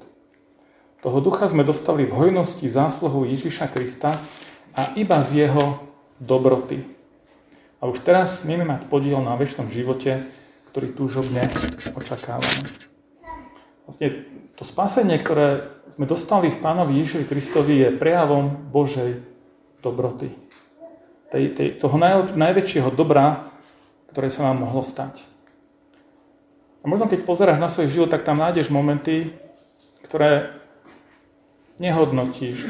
Toho 1.03 1.19
ducha 1.19 1.51
sme 1.51 1.67
dostali 1.67 2.07
v 2.07 2.15
hojnosti 2.15 2.63
zásluhou 2.71 3.27
Ježiša 3.27 3.67
Krista 3.75 4.23
a 4.71 4.95
iba 4.95 5.19
z 5.27 5.51
jeho 5.51 5.83
dobroty. 6.23 6.87
A 7.83 7.91
už 7.91 8.07
teraz 8.07 8.47
smieme 8.47 8.63
mať 8.63 8.87
podiel 8.87 9.19
na 9.19 9.35
väčšnom 9.35 9.67
živote, 9.75 10.31
ktorý 10.71 10.95
túžobne 10.95 11.51
očakávame. 11.99 12.63
Vlastne 13.83 14.07
to 14.55 14.63
spasenie, 14.63 15.19
ktoré 15.19 15.67
sme 15.91 16.07
dostali 16.07 16.55
v 16.55 16.63
Pánovi 16.63 17.03
Ježišovi 17.03 17.27
Kristovi, 17.27 17.83
je 17.83 17.99
prejavom 17.99 18.71
Božej 18.71 19.27
dobroty. 19.83 20.31
Tej, 21.35 21.59
tej, 21.59 21.69
toho 21.83 21.99
naj, 21.99 22.39
najväčšieho 22.39 22.95
dobra, 22.95 23.51
ktoré 24.15 24.31
sa 24.31 24.47
vám 24.47 24.63
mohlo 24.63 24.87
stať. 24.87 25.19
A 26.81 26.87
možno 26.87 27.11
keď 27.11 27.27
pozeráš 27.27 27.59
na 27.59 27.67
svoj 27.67 27.91
život, 27.91 28.15
tak 28.15 28.23
tam 28.23 28.39
nájdeš 28.39 28.71
momenty, 28.71 29.35
ktoré 30.07 30.55
nehodnotíš 31.83 32.63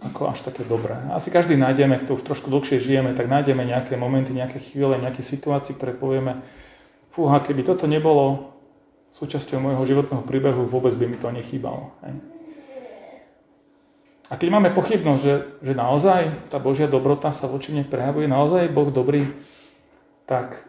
ako 0.00 0.32
až 0.32 0.40
také 0.40 0.64
dobré. 0.64 0.96
Asi 1.12 1.28
každý 1.28 1.60
nájdeme, 1.60 2.00
kto 2.00 2.16
už 2.16 2.24
trošku 2.24 2.48
dlhšie 2.48 2.80
žijeme, 2.80 3.12
tak 3.12 3.28
nájdeme 3.28 3.60
nejaké 3.68 4.00
momenty, 4.00 4.32
nejaké 4.32 4.56
chvíle, 4.56 4.96
nejaké 4.96 5.20
situácie, 5.20 5.76
ktoré 5.76 5.92
povieme, 5.92 6.40
fúha, 7.12 7.44
keby 7.44 7.68
toto 7.68 7.84
nebolo 7.84 8.56
súčasťou 9.12 9.60
môjho 9.60 9.82
životného 9.84 10.24
príbehu, 10.24 10.64
vôbec 10.64 10.96
by 10.96 11.04
mi 11.04 11.18
to 11.20 11.28
nechýbalo. 11.28 11.92
A 14.30 14.38
keď 14.38 14.48
máme 14.48 14.70
pochybnosť, 14.72 15.20
že, 15.20 15.34
že 15.60 15.72
naozaj 15.74 16.48
tá 16.48 16.62
Božia 16.62 16.86
dobrota 16.86 17.34
sa 17.34 17.50
voči 17.50 17.74
nej 17.74 17.82
prejavuje, 17.82 18.30
naozaj 18.30 18.70
Boh 18.70 18.88
dobrý, 18.88 19.34
tak, 20.24 20.62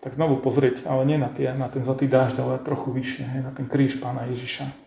tak 0.00 0.16
znovu 0.16 0.40
pozrieť, 0.40 0.88
ale 0.88 1.04
nie 1.04 1.20
na, 1.20 1.28
tie, 1.28 1.52
na 1.52 1.68
ten 1.68 1.84
zlatý 1.84 2.08
dážď, 2.08 2.40
ale 2.40 2.64
trochu 2.64 2.88
vyššie, 2.88 3.44
na 3.44 3.52
ten 3.52 3.68
kríž 3.68 4.00
Pána 4.00 4.26
Ježiša. 4.32 4.81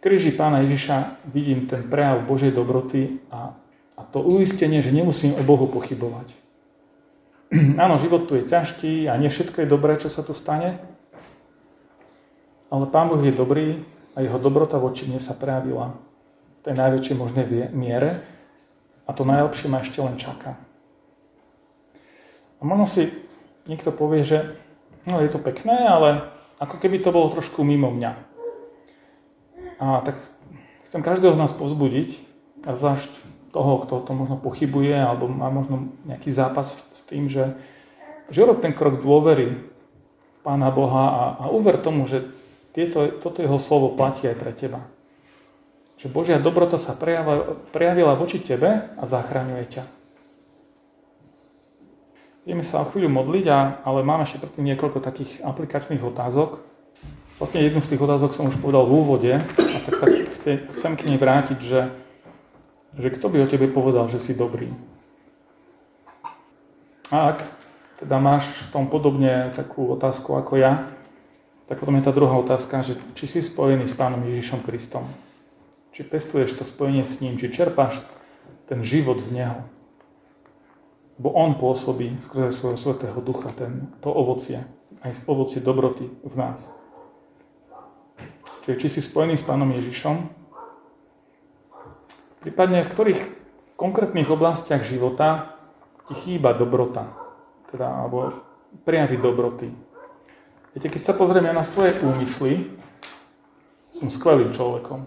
Kríži 0.00 0.32
pána 0.32 0.64
Ježiša 0.64 1.28
vidím 1.28 1.68
ten 1.68 1.84
prejav 1.84 2.24
Božej 2.24 2.56
dobroty 2.56 3.20
a, 3.28 3.52
a 3.96 4.02
to 4.08 4.24
uistenie, 4.24 4.80
že 4.80 4.96
nemusím 4.96 5.36
o 5.36 5.44
Bohu 5.44 5.68
pochybovať. 5.68 6.32
Áno, 7.84 8.00
život 8.00 8.24
tu 8.24 8.32
je 8.32 8.48
ťažký 8.48 9.12
a 9.12 9.20
nie 9.20 9.28
všetko 9.28 9.60
je 9.60 9.68
dobré, 9.68 10.00
čo 10.00 10.08
sa 10.08 10.24
tu 10.24 10.32
stane, 10.32 10.80
ale 12.72 12.84
Pán 12.88 13.12
Boh 13.12 13.20
je 13.20 13.28
dobrý 13.28 13.84
a 14.16 14.24
jeho 14.24 14.40
dobrota 14.40 14.80
voči 14.80 15.04
mne 15.04 15.20
sa 15.20 15.36
prejavila 15.36 15.92
v 15.92 16.60
tej 16.64 16.74
najväčšej 16.80 17.16
možnej 17.20 17.44
miere 17.76 18.24
a 19.04 19.12
to 19.12 19.28
najlepšie 19.28 19.68
ma 19.68 19.84
ešte 19.84 20.00
len 20.00 20.16
čaká. 20.16 20.56
A 22.56 22.62
možno 22.64 22.88
si 22.88 23.12
niekto 23.68 23.92
povie, 23.92 24.24
že 24.24 24.56
no, 25.04 25.20
je 25.20 25.28
to 25.28 25.36
pekné, 25.44 25.76
ale 25.76 26.32
ako 26.56 26.80
keby 26.80 27.04
to 27.04 27.12
bolo 27.12 27.28
trošku 27.28 27.60
mimo 27.60 27.92
mňa. 27.92 28.29
A 29.80 30.04
tak 30.04 30.20
chcem 30.84 31.00
každého 31.00 31.32
z 31.34 31.40
nás 31.40 31.52
pozbudiť, 31.56 32.30
a 32.68 32.76
zvlášť 32.76 33.08
toho, 33.50 33.82
kto 33.82 34.04
to 34.04 34.12
možno 34.12 34.36
pochybuje 34.36 34.94
alebo 34.94 35.26
má 35.26 35.48
možno 35.50 35.90
nejaký 36.06 36.30
zápas 36.30 36.76
s 36.92 37.00
tým, 37.08 37.26
že, 37.26 37.56
že 38.30 38.44
rob 38.46 38.62
ten 38.62 38.76
krok 38.76 39.02
dôvery 39.02 39.58
v 40.36 40.38
Pána 40.44 40.70
Boha 40.70 41.04
a, 41.10 41.22
a 41.40 41.44
uver 41.50 41.80
tomu, 41.80 42.06
že 42.06 42.30
tieto, 42.70 43.10
toto 43.18 43.42
jeho 43.42 43.58
slovo 43.58 43.98
platí 43.98 44.30
aj 44.30 44.36
pre 44.38 44.52
teba. 44.54 44.80
Že 45.98 46.06
Božia 46.14 46.38
dobrota 46.38 46.78
sa 46.78 46.94
prejavila, 46.94 47.58
prejavila 47.74 48.14
voči 48.14 48.38
tebe 48.40 48.88
a 48.94 49.02
zachraňuje 49.04 49.64
ťa. 49.68 49.84
Ideme 52.48 52.64
sa 52.64 52.80
o 52.80 52.88
chvíľu 52.88 53.12
modliť, 53.12 53.46
a, 53.52 53.84
ale 53.84 54.00
máme 54.00 54.24
ešte 54.24 54.40
predtým 54.40 54.64
niekoľko 54.72 55.04
takých 55.04 55.44
aplikačných 55.44 56.00
otázok. 56.00 56.69
Vlastne 57.40 57.64
jednu 57.64 57.80
z 57.80 57.96
tých 57.96 58.04
otázok 58.04 58.36
som 58.36 58.52
už 58.52 58.60
povedal 58.60 58.84
v 58.84 58.92
úvode, 59.00 59.32
a 59.32 59.78
tak 59.88 59.96
sa 59.96 60.06
chce, 60.12 60.60
chcem 60.76 60.92
k 60.92 61.08
nej 61.08 61.16
vrátiť, 61.16 61.56
že, 61.56 61.88
že 63.00 63.08
kto 63.16 63.32
by 63.32 63.36
o 63.40 63.48
tebe 63.48 63.64
povedal, 63.72 64.12
že 64.12 64.20
si 64.20 64.36
dobrý? 64.36 64.68
A 67.08 67.32
ak 67.32 67.40
teda 67.96 68.20
máš 68.20 68.44
v 68.44 68.66
tom 68.76 68.92
podobne 68.92 69.56
takú 69.56 69.88
otázku 69.88 70.36
ako 70.36 70.60
ja, 70.60 70.84
tak 71.64 71.80
potom 71.80 71.96
je 71.96 72.04
tá 72.04 72.12
druhá 72.12 72.36
otázka, 72.36 72.84
že 72.84 73.00
či 73.16 73.24
si 73.24 73.40
spojený 73.40 73.88
s 73.88 73.96
Pánom 73.96 74.20
Ježišom 74.20 74.60
Kristom. 74.60 75.08
Či 75.96 76.04
pestuješ 76.04 76.60
to 76.60 76.68
spojenie 76.68 77.08
s 77.08 77.24
ním, 77.24 77.40
či 77.40 77.48
čerpáš 77.48 78.04
ten 78.68 78.84
život 78.84 79.16
z 79.16 79.40
Neho. 79.40 79.64
Bo 81.16 81.32
On 81.32 81.56
pôsobí 81.56 82.20
skrze 82.20 82.52
svojho 82.52 82.76
Svetého 82.76 83.16
Ducha 83.24 83.48
ten, 83.56 83.88
to 84.04 84.12
ovocie, 84.12 84.60
aj 85.00 85.24
ovocie 85.24 85.64
dobroty 85.64 86.04
v 86.20 86.34
nás. 86.36 86.79
Čiže 88.70 88.86
či 88.86 89.02
si 89.02 89.02
spojený 89.02 89.34
s 89.34 89.42
Pánom 89.42 89.66
Ježišom, 89.66 90.30
prípadne 92.38 92.86
v 92.86 92.92
ktorých 92.94 93.20
konkrétnych 93.74 94.30
oblastiach 94.30 94.86
života 94.86 95.58
ti 96.06 96.14
chýba 96.14 96.54
dobrota, 96.54 97.10
teda, 97.74 97.90
alebo 97.90 98.30
prejavy 98.86 99.18
dobroty. 99.18 99.74
Viete, 100.70 100.86
keď 100.86 101.02
sa 101.02 101.18
pozrieme 101.18 101.50
na 101.50 101.66
svoje 101.66 101.98
úmysly, 101.98 102.70
som 103.90 104.06
skvelým 104.06 104.54
človekom. 104.54 105.02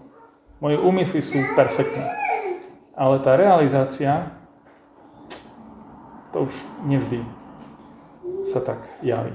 Moje 0.60 0.76
úmysly 0.84 1.24
sú 1.24 1.40
perfektné. 1.56 2.04
Ale 2.92 3.16
tá 3.24 3.32
realizácia, 3.32 4.28
to 6.36 6.44
už 6.44 6.52
nevždy 6.84 7.24
sa 8.44 8.60
tak 8.60 8.84
javí. 9.00 9.32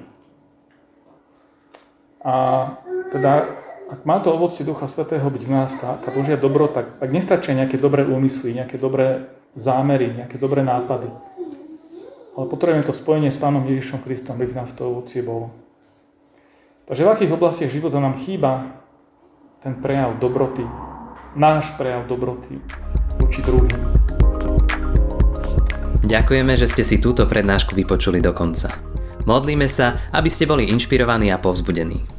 A 2.22 2.78
teda 3.10 3.59
ak 3.90 4.06
má 4.06 4.22
to 4.22 4.30
ovocie 4.30 4.62
Ducha 4.62 4.86
Svetého 4.86 5.26
byť 5.26 5.44
v 5.44 5.52
nás, 5.52 5.74
tá, 5.82 5.98
tá 5.98 6.14
Božia 6.14 6.38
dobrota, 6.38 6.86
tak 6.86 7.10
nestačia 7.10 7.58
nejaké 7.58 7.82
dobré 7.82 8.06
úmysly, 8.06 8.54
nejaké 8.54 8.78
dobré 8.78 9.34
zámery, 9.58 10.14
nejaké 10.14 10.38
dobré 10.38 10.62
nápady. 10.62 11.10
Ale 12.38 12.46
potrebujeme 12.46 12.86
to 12.86 12.94
spojenie 12.94 13.34
s 13.34 13.42
Pánom 13.42 13.66
Ježišom 13.66 14.06
Kristom, 14.06 14.38
aby 14.38 14.46
v 14.46 14.58
nás 14.62 14.70
to 14.78 14.86
ovocie 14.86 15.26
bolo. 15.26 15.50
Takže 16.86 17.02
v 17.02 17.12
akých 17.18 17.34
oblastiach 17.34 17.74
života 17.74 17.98
nám 17.98 18.22
chýba 18.22 18.78
ten 19.66 19.74
prejav 19.82 20.22
dobroty, 20.22 20.64
náš 21.34 21.74
prejav 21.74 22.06
dobroty 22.06 22.62
voči 23.18 23.42
druhým. 23.42 23.82
Ďakujeme, 26.06 26.54
že 26.58 26.70
ste 26.70 26.86
si 26.86 27.02
túto 27.02 27.26
prednášku 27.26 27.74
vypočuli 27.74 28.22
do 28.22 28.34
konca. 28.38 28.70
Modlíme 29.26 29.70
sa, 29.70 29.98
aby 30.14 30.30
ste 30.30 30.50
boli 30.50 30.70
inšpirovaní 30.70 31.30
a 31.30 31.38
povzbudení. 31.38 32.19